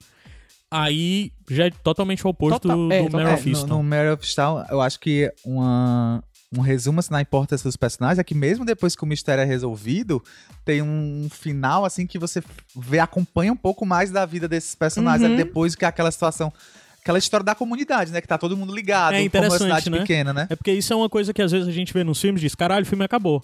[0.70, 3.12] Aí já é totalmente o oposto Total- do, é, do.
[3.12, 3.78] Mare É, of no, Easttown.
[3.78, 4.36] no Mare of
[4.70, 6.24] eu acho que uma,
[6.56, 9.46] um resumo assim, na importância dos personagens é que mesmo depois que o mistério é
[9.46, 10.24] resolvido,
[10.64, 12.42] tem um final assim que você
[12.76, 15.34] vê, acompanha um pouco mais da vida desses personagens Uhum.
[15.34, 16.54] é depois que aquela situação.
[17.02, 18.22] Aquela história da comunidade, né?
[18.22, 19.98] Que tá todo mundo ligado, É como uma interessante, cidade né?
[20.00, 20.48] pequena, né?
[20.50, 22.46] É porque isso é uma coisa que às vezes a gente vê nos filmes e
[22.46, 23.44] diz, caralho, o filme acabou.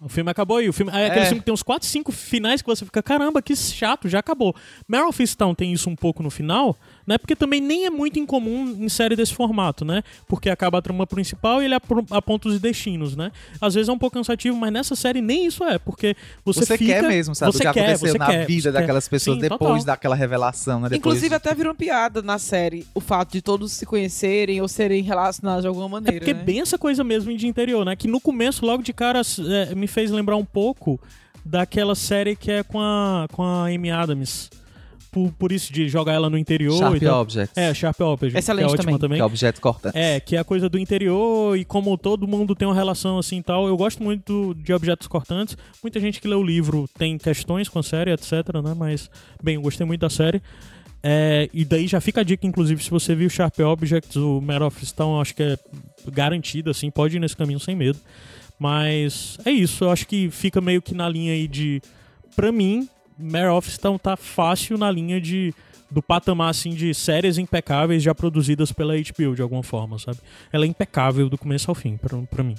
[0.00, 0.92] O filme acabou e o filme.
[0.94, 1.24] Aí aquele É.
[1.26, 4.54] filme que tem uns 4, 5 finais que você fica, caramba, que chato, já acabou.
[4.88, 6.76] Meryl of Easttown tem isso um pouco no final,
[7.08, 7.16] né?
[7.16, 10.02] Porque também nem é muito incomum em série desse formato, né?
[10.28, 11.74] Porque acaba a trama principal e ele
[12.10, 13.32] aponta os destinos, né?
[13.58, 16.76] Às vezes é um pouco cansativo, mas nessa série nem isso é, porque você, Você,
[16.76, 17.50] fica, quer mesmo, sabe?
[17.52, 18.80] Você o que quer, aconteceu você na quer, vida você quer.
[18.80, 19.84] daquelas pessoas Sim, depois total.
[19.84, 20.90] daquela revelação, né?
[20.90, 25.02] Depois Inclusive, até virou piada na série o fato de todos se conhecerem ou serem
[25.02, 26.18] relacionados de alguma É maneira.
[26.18, 26.42] porque né?
[26.42, 27.96] bem essa coisa mesmo de interior, né?
[27.96, 29.22] Que no começo, logo de cara,
[29.70, 31.00] é, me fez lembrar um pouco
[31.42, 34.50] daquela série que é com a, com a Amy Adams.
[35.10, 37.22] Por, por isso de jogar ela no interior Sharp e tal.
[37.22, 37.56] Objects.
[37.56, 38.38] É, Sharp Objects.
[38.38, 38.98] Excelente que é ótima também.
[38.98, 39.18] também.
[39.18, 39.96] Que é objeto cortante.
[39.96, 43.38] É, que é a coisa do interior e como todo mundo tem uma relação assim
[43.38, 43.66] e tal.
[43.66, 45.56] Eu gosto muito de objetos cortantes.
[45.82, 48.32] Muita gente que lê o livro tem questões com a série, etc,
[48.62, 48.74] né?
[48.76, 49.10] Mas,
[49.42, 50.42] bem, eu gostei muito da série.
[51.02, 54.64] É, e daí já fica a dica, inclusive, se você viu Sharp Objects, o Mare
[54.64, 55.58] of Stone, acho que é
[56.10, 57.98] garantido, assim, pode ir nesse caminho sem medo.
[58.58, 61.80] Mas é isso, eu acho que fica meio que na linha aí de.
[62.34, 62.88] Pra mim,
[63.18, 65.54] Mare of Stone tá fácil na linha de.
[65.90, 70.18] Do patamar, assim, de séries impecáveis já produzidas pela HBO, de alguma forma, sabe?
[70.52, 72.56] Ela é impecável do começo ao fim, pra, pra mim.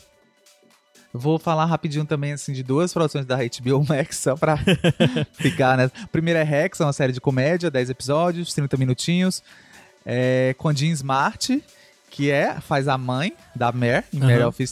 [1.14, 4.58] Vou falar rapidinho também, assim, de duas produções da HBO Max, só pra
[5.34, 5.92] ficar, né?
[6.12, 9.44] Primeiro é Rex, é uma série de comédia, 10 episódios, 30 minutinhos,
[10.04, 11.64] é, com a Jean Smart,
[12.10, 14.48] que é, faz a mãe da Mare, em Mare Aham.
[14.48, 14.66] of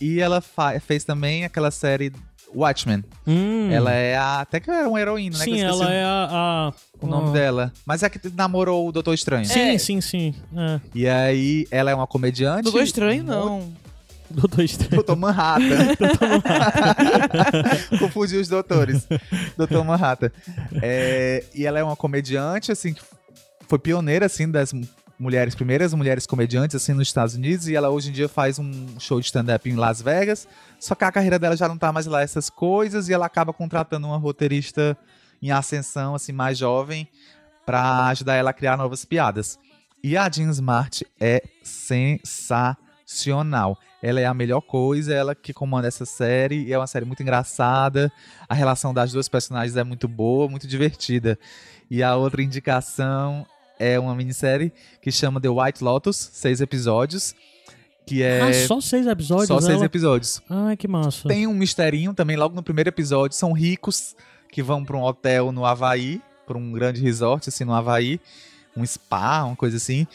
[0.00, 0.40] e ela
[0.80, 2.12] fez também aquela série
[2.54, 3.04] Watchmen.
[3.26, 3.68] Hum.
[3.70, 4.40] Ela é a...
[4.40, 5.44] Até que era uma heroína, né?
[5.44, 6.28] Sim, ela é a.
[6.30, 7.72] a- o nome a- dela.
[7.84, 9.44] Mas é que namorou o Doutor Estranho.
[9.46, 9.78] Sim, É.
[9.78, 10.34] sim, sim.
[10.56, 10.80] É.
[10.94, 12.62] E aí, ela é uma comediante.
[12.62, 13.72] Doutor Estranho, não.
[14.30, 14.94] Doutor Estranho.
[14.96, 15.64] Doutor Manhattan.
[17.98, 19.06] Confundi os doutores.
[19.56, 20.30] Doutor Manhattan.
[20.82, 23.02] É, e ela é uma comediante, assim, que
[23.68, 24.72] foi pioneira, assim, das
[25.18, 27.68] mulheres, primeiras mulheres comediantes, assim, nos Estados Unidos.
[27.68, 30.48] E ela hoje em dia faz um show de stand-up em Las Vegas.
[30.78, 33.08] Só que a carreira dela já não tá mais lá essas coisas.
[33.08, 34.96] E ela acaba contratando uma roteirista
[35.42, 37.08] em ascensão, assim, mais jovem,
[37.66, 39.58] pra ajudar ela a criar novas piadas.
[40.02, 43.78] E a Jean Smart é sensacional.
[44.02, 46.64] Ela é a melhor coisa, ela que comanda essa série.
[46.64, 48.12] E é uma série muito engraçada.
[48.46, 51.38] A relação das duas personagens é muito boa, muito divertida.
[51.90, 53.46] E a outra indicação
[53.78, 57.34] é uma minissérie que chama The White Lotus, seis episódios.
[58.06, 59.48] Que é Ah, só seis episódios?
[59.48, 59.86] só seis ela?
[59.86, 60.42] episódios.
[60.50, 61.26] Ai, que massa.
[61.26, 63.34] Tem um misterinho também logo no primeiro episódio.
[63.36, 64.14] São ricos
[64.52, 68.20] que vão para um hotel no Havaí, para um grande resort assim no Havaí,
[68.76, 70.06] um spa, uma coisa assim,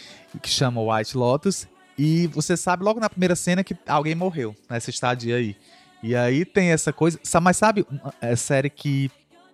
[0.42, 1.68] que chama White Lotus.
[1.98, 5.56] E você sabe logo na primeira cena que alguém morreu nessa estadia aí.
[6.04, 7.20] E aí tem essa coisa.
[7.24, 9.10] sa- Mas sabe, uma- é série que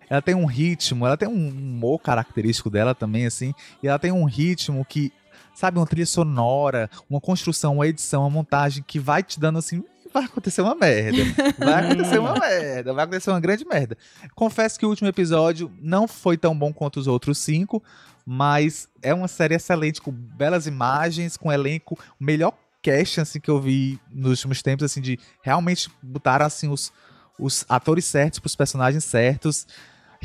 [0.10, 3.54] ela tem um ritmo, ela tem um humor característico dela também, assim.
[3.82, 5.12] E ela tem um ritmo que,
[5.54, 9.84] sabe, uma trilha sonora, uma construção, uma edição, uma montagem que vai te dando assim.
[10.14, 11.18] Vai acontecer uma merda.
[11.58, 12.94] Vai acontecer uma merda.
[12.94, 13.98] Vai acontecer uma grande merda.
[14.34, 17.84] Confesso que o último episódio não foi tão bom quanto os outros cinco,
[18.26, 23.50] mas é uma série excelente, com belas imagens, com elenco, o melhor cast assim, que
[23.50, 26.94] eu vi nos últimos tempos, assim, de realmente botaram assim, os,
[27.40, 29.68] os atores certos pros personagens certos,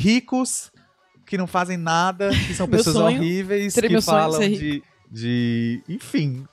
[0.00, 0.72] ricos,
[1.26, 5.82] que não fazem nada, que são pessoas sonho horríveis, que falam de, de.
[5.88, 6.46] Enfim.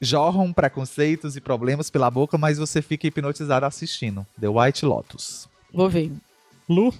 [0.00, 4.26] Jorram preconceitos e problemas pela boca, mas você fica hipnotizado assistindo.
[4.38, 5.48] The White Lotus.
[5.72, 6.12] Vou ver.
[6.68, 6.92] Lu?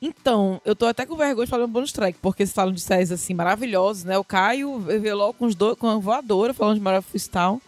[0.00, 2.80] Então, eu tô até com vergonha de falar um bonus track, porque vocês falam de
[2.80, 4.18] séries assim maravilhosas, né?
[4.18, 7.60] O Caio veio logo com, os dois, com a voadora falando de Maravilhoso Town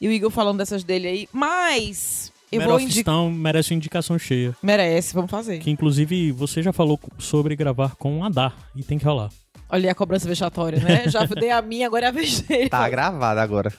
[0.00, 1.28] e o Igor falando dessas dele aí.
[1.32, 3.14] Mas eu vou indicar.
[3.30, 4.56] Merece uma indicação cheia.
[4.62, 5.58] Merece, vamos fazer.
[5.58, 8.54] Que inclusive você já falou sobre gravar com o Adar.
[8.74, 9.30] E tem que rolar.
[9.68, 11.08] Olha aí a cobrança vexatória, né?
[11.08, 12.68] Já dei a minha, agora é a vez dele.
[12.68, 13.72] Tá gravado agora.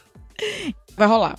[0.95, 1.37] Vai rolar.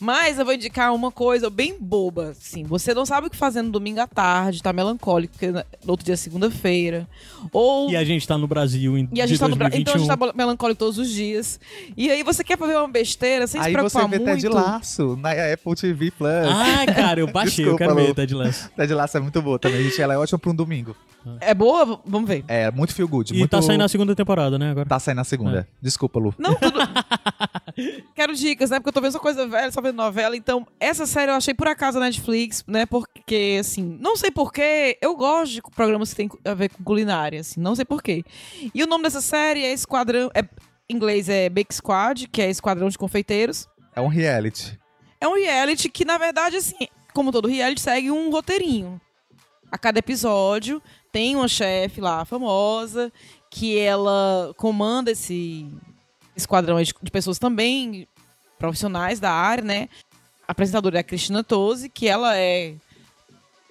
[0.00, 2.62] Mas eu vou indicar uma coisa bem boba, assim.
[2.64, 6.04] Você não sabe o que fazer no domingo à tarde, tá melancólico, porque no outro
[6.04, 7.08] dia é segunda-feira.
[7.52, 9.80] Ou E a gente tá no Brasil em E a gente tá no Brasil.
[9.80, 10.32] Então a gente 2021.
[10.32, 11.58] tá melancólico todos os dias.
[11.96, 14.40] E aí você quer fazer uma besteira sem se Aí você preocupar vê muito.
[14.42, 16.30] Ted Laço na Apple TV Plus.
[16.30, 18.14] Ai, cara, eu baixei, eu Desculpa, quero ver.
[18.14, 18.70] Ted Lasso.
[18.76, 20.00] Ted Laço é muito boa também, gente.
[20.00, 20.94] Ela é ótima pra um domingo.
[21.40, 22.00] É boa?
[22.06, 22.44] Vamos ver.
[22.48, 23.34] É, muito feel good.
[23.34, 23.50] E muito...
[23.50, 24.88] tá saindo a segunda temporada, né, agora?
[24.88, 25.68] Tá saindo a segunda.
[25.82, 26.34] Desculpa, Lu.
[26.38, 26.78] Não, tudo.
[28.14, 28.78] Quero dicas, né?
[28.78, 30.36] Porque eu tô vendo só coisa velha, só vendo novela.
[30.36, 32.86] Então, essa série eu achei por acaso na Netflix, né?
[32.86, 37.40] Porque, assim, não sei porquê, eu gosto de programas que tem a ver com culinária,
[37.40, 38.24] assim, não sei porquê.
[38.74, 40.30] E o nome dessa série é Esquadrão.
[40.34, 40.42] É,
[40.88, 43.68] em inglês é Bake Squad, que é Esquadrão de Confeiteiros.
[43.94, 44.78] É um reality.
[45.20, 49.00] É um reality que, na verdade, assim, como todo reality, segue um roteirinho.
[49.70, 53.12] A cada episódio tem uma chefe lá famosa
[53.50, 55.70] que ela comanda esse
[56.38, 58.06] esquadrão de pessoas também
[58.58, 59.88] profissionais da área, né?
[60.46, 62.74] A apresentadora é a Cristina Tosi, que ela é,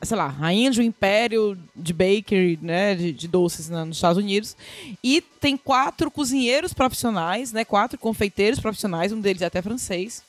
[0.03, 4.17] sei lá, rainha de um império de bakery, né, de, de doces na- nos Estados
[4.21, 4.55] Unidos.
[5.03, 10.21] E tem quatro cozinheiros profissionais, né, quatro confeiteiros profissionais, um deles é até francês.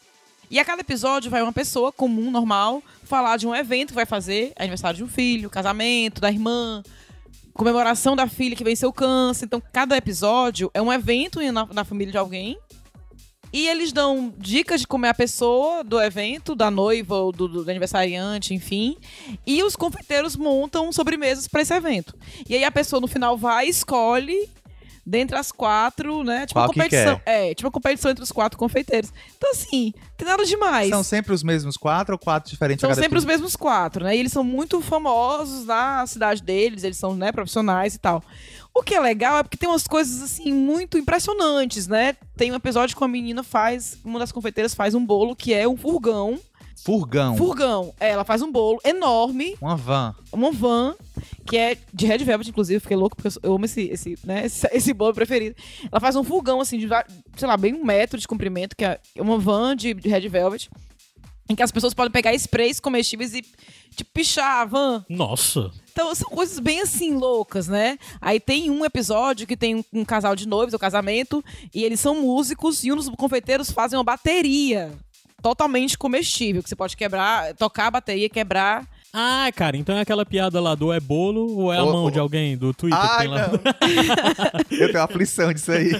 [0.50, 4.06] E a cada episódio vai uma pessoa comum, normal, falar de um evento que vai
[4.06, 6.82] fazer, aniversário de um filho, casamento da irmã,
[7.58, 9.44] comemoração da filha que venceu o câncer.
[9.44, 12.56] Então, cada episódio é um evento na, na família de alguém.
[13.52, 17.48] E eles dão dicas de como é a pessoa do evento, da noiva ou do,
[17.48, 18.96] do aniversariante, enfim.
[19.44, 22.14] E os confeiteiros montam sobremesas para esse evento.
[22.48, 24.48] E aí a pessoa no final vai escolhe
[25.08, 26.40] dentre as quatro, né?
[26.46, 27.20] Tipo Qual uma que competição.
[27.24, 29.10] É, tipo uma competição entre os quatro confeiteiros.
[29.36, 30.90] Então, assim, tem nada demais.
[30.90, 34.14] São sempre os mesmos quatro ou quatro diferentes São sempre os mesmos quatro, né?
[34.14, 38.22] E eles são muito famosos na cidade deles, eles são, né, profissionais e tal.
[38.74, 42.14] O que é legal é porque tem umas coisas, assim, muito impressionantes, né?
[42.36, 45.66] Tem um episódio que uma menina faz, uma das confeiteiras faz um bolo que é
[45.66, 46.38] um furgão.
[46.84, 47.36] Furgão.
[47.36, 47.94] Furgão.
[48.00, 50.14] É, ela faz um bolo enorme, Uma van.
[50.32, 50.94] uma van,
[51.46, 54.44] que é de Red Velvet, inclusive, eu fiquei louco, porque eu amo esse, esse, né,
[54.46, 55.56] esse, esse bolo preferido.
[55.90, 56.86] Ela faz um furgão, assim, de,
[57.36, 60.68] sei lá, bem um metro de comprimento, que é uma van de, de Red Velvet,
[61.48, 63.42] em que as pessoas podem pegar sprays comestíveis e,
[63.96, 65.04] tipo, pichar a van.
[65.08, 65.70] Nossa.
[65.90, 67.98] Então, são coisas bem assim, loucas, né?
[68.20, 71.42] Aí tem um episódio que tem um, um casal de noivos, o casamento,
[71.74, 74.92] e eles são músicos, e um dos confeiteiros fazem uma bateria
[75.42, 78.86] totalmente comestível, que você pode quebrar, tocar a bateria, quebrar.
[79.12, 82.10] Ah, cara, então é aquela piada lá do é bolo ou é a mão ô.
[82.10, 83.48] de alguém do Twitter Ai, tem lá?
[83.48, 83.58] não.
[84.78, 85.92] Eu tenho aflição disso aí.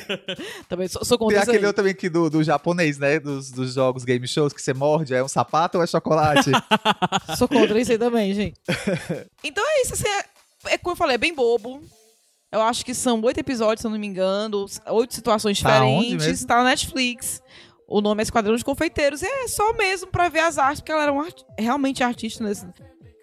[0.69, 1.67] Também sou, sou contra Tem aquele aí.
[1.67, 3.19] outro também que do, do japonês, né?
[3.19, 6.51] Dos, dos jogos game shows que você morde, é um sapato ou é chocolate?
[7.39, 8.61] Sou contra isso aí também, gente.
[9.43, 11.83] Então é isso, assim, é, é como eu falei, é bem bobo.
[12.53, 16.03] Eu acho que são oito episódios, se eu não me engano, oito situações Tá onde
[16.11, 16.27] diferentes.
[16.27, 16.47] mesmo?
[16.47, 17.43] Tá na Netflix.
[17.89, 19.23] O nome é Esquadrão de Confeiteiros.
[19.23, 22.67] É só mesmo pra ver as artes, porque ela era um art- realmente artista nesse,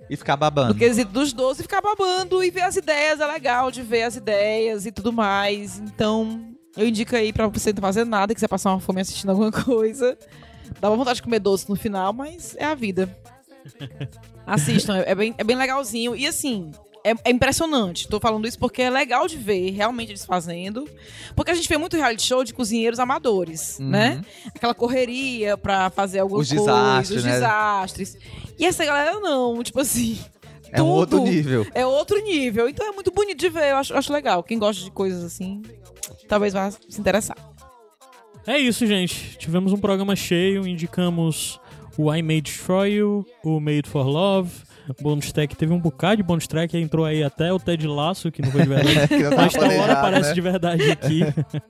[0.09, 0.73] e ficar babando.
[0.73, 3.19] no quesito dos 12 e ficar babando e ver as ideias.
[3.19, 5.79] É legal de ver as ideias e tudo mais.
[5.79, 9.51] Então, eu indico aí pra você não fazer nada, quiser passar uma fome assistindo alguma
[9.51, 10.17] coisa.
[10.81, 13.15] Dá uma vontade de comer doce no final, mas é a vida.
[14.45, 16.15] Assistam, é bem, é bem legalzinho.
[16.15, 16.71] E assim,
[17.11, 18.07] é, é impressionante.
[18.07, 20.89] Tô falando isso porque é legal de ver realmente eles fazendo.
[21.35, 23.89] Porque a gente vê muito reality show de cozinheiros amadores, Uhum.
[23.89, 24.21] né?
[24.55, 27.31] Aquela correria pra fazer alguma Os coisa, desastres, os né?
[27.33, 28.17] desastres.
[28.57, 30.17] E essa galera não, tipo assim.
[30.71, 31.65] É um outro tudo nível.
[31.73, 32.67] É outro nível.
[32.67, 33.71] Então é muito bonito de ver.
[33.71, 34.43] Eu acho, acho legal.
[34.43, 35.61] Quem gosta de coisas assim,
[36.27, 37.37] talvez vá se interessar.
[38.45, 39.37] É isso, gente.
[39.37, 41.61] Tivemos um programa cheio, indicamos
[41.97, 44.51] o I May Destroy You, o Made for Love,
[45.01, 45.55] bonus track.
[45.55, 48.63] Teve um bocado de bonus track, entrou aí até o Ted Laço, que não foi
[48.63, 48.95] de verdade.
[49.35, 50.33] Tá Mas da hora aparece né?
[50.35, 51.21] de verdade aqui.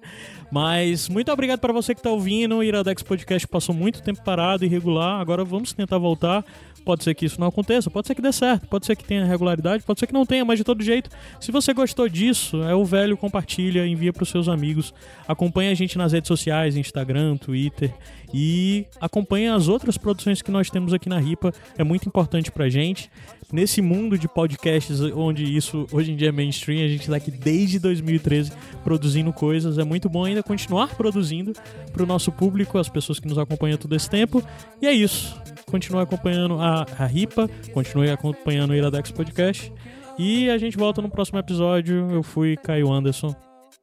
[0.52, 2.58] Mas muito obrigado para você que tá ouvindo.
[2.58, 5.20] O Iradex Podcast passou muito tempo parado, irregular.
[5.20, 6.44] Agora vamos tentar voltar.
[6.86, 9.26] Pode ser que isso não aconteça, pode ser que dê certo, pode ser que tenha
[9.26, 11.10] regularidade, pode ser que não tenha, mas de todo jeito,
[11.40, 14.94] se você gostou disso, é o velho, compartilha, envia pros seus amigos,
[15.28, 17.92] acompanha a gente nas redes sociais, Instagram, Twitter
[18.38, 22.68] e acompanha as outras produções que nós temos aqui na Ripa, é muito importante pra
[22.68, 23.10] gente.
[23.50, 27.32] Nesse mundo de podcasts onde isso hoje em dia é mainstream, a gente tá aqui
[27.32, 28.52] desde 2013
[28.84, 31.54] produzindo coisas, é muito bom ainda continuar produzindo
[31.94, 34.44] pro nosso público, as pessoas que nos acompanham todo esse tempo.
[34.82, 35.42] E é isso.
[35.66, 39.72] Continue acompanhando a, a RIPA, continue acompanhando o Iradex Podcast.
[40.20, 42.12] E a gente volta no próximo episódio.
[42.12, 43.34] Eu fui Caio Anderson.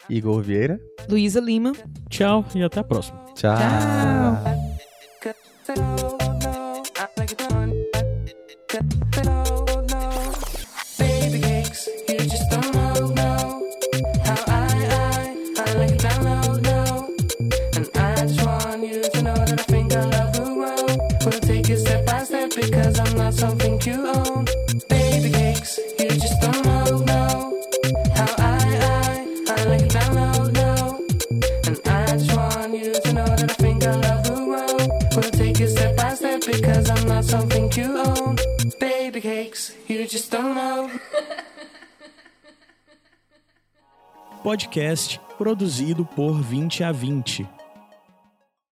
[0.08, 0.80] Igor Vieira.
[1.08, 1.72] Luísa Lima.
[2.08, 3.24] Tchau e até a próxima.
[3.34, 3.52] Tchau.
[3.52, 4.71] Baby
[40.02, 40.90] you just don't know.
[44.42, 47.61] Podcast produzido por 20 a 20.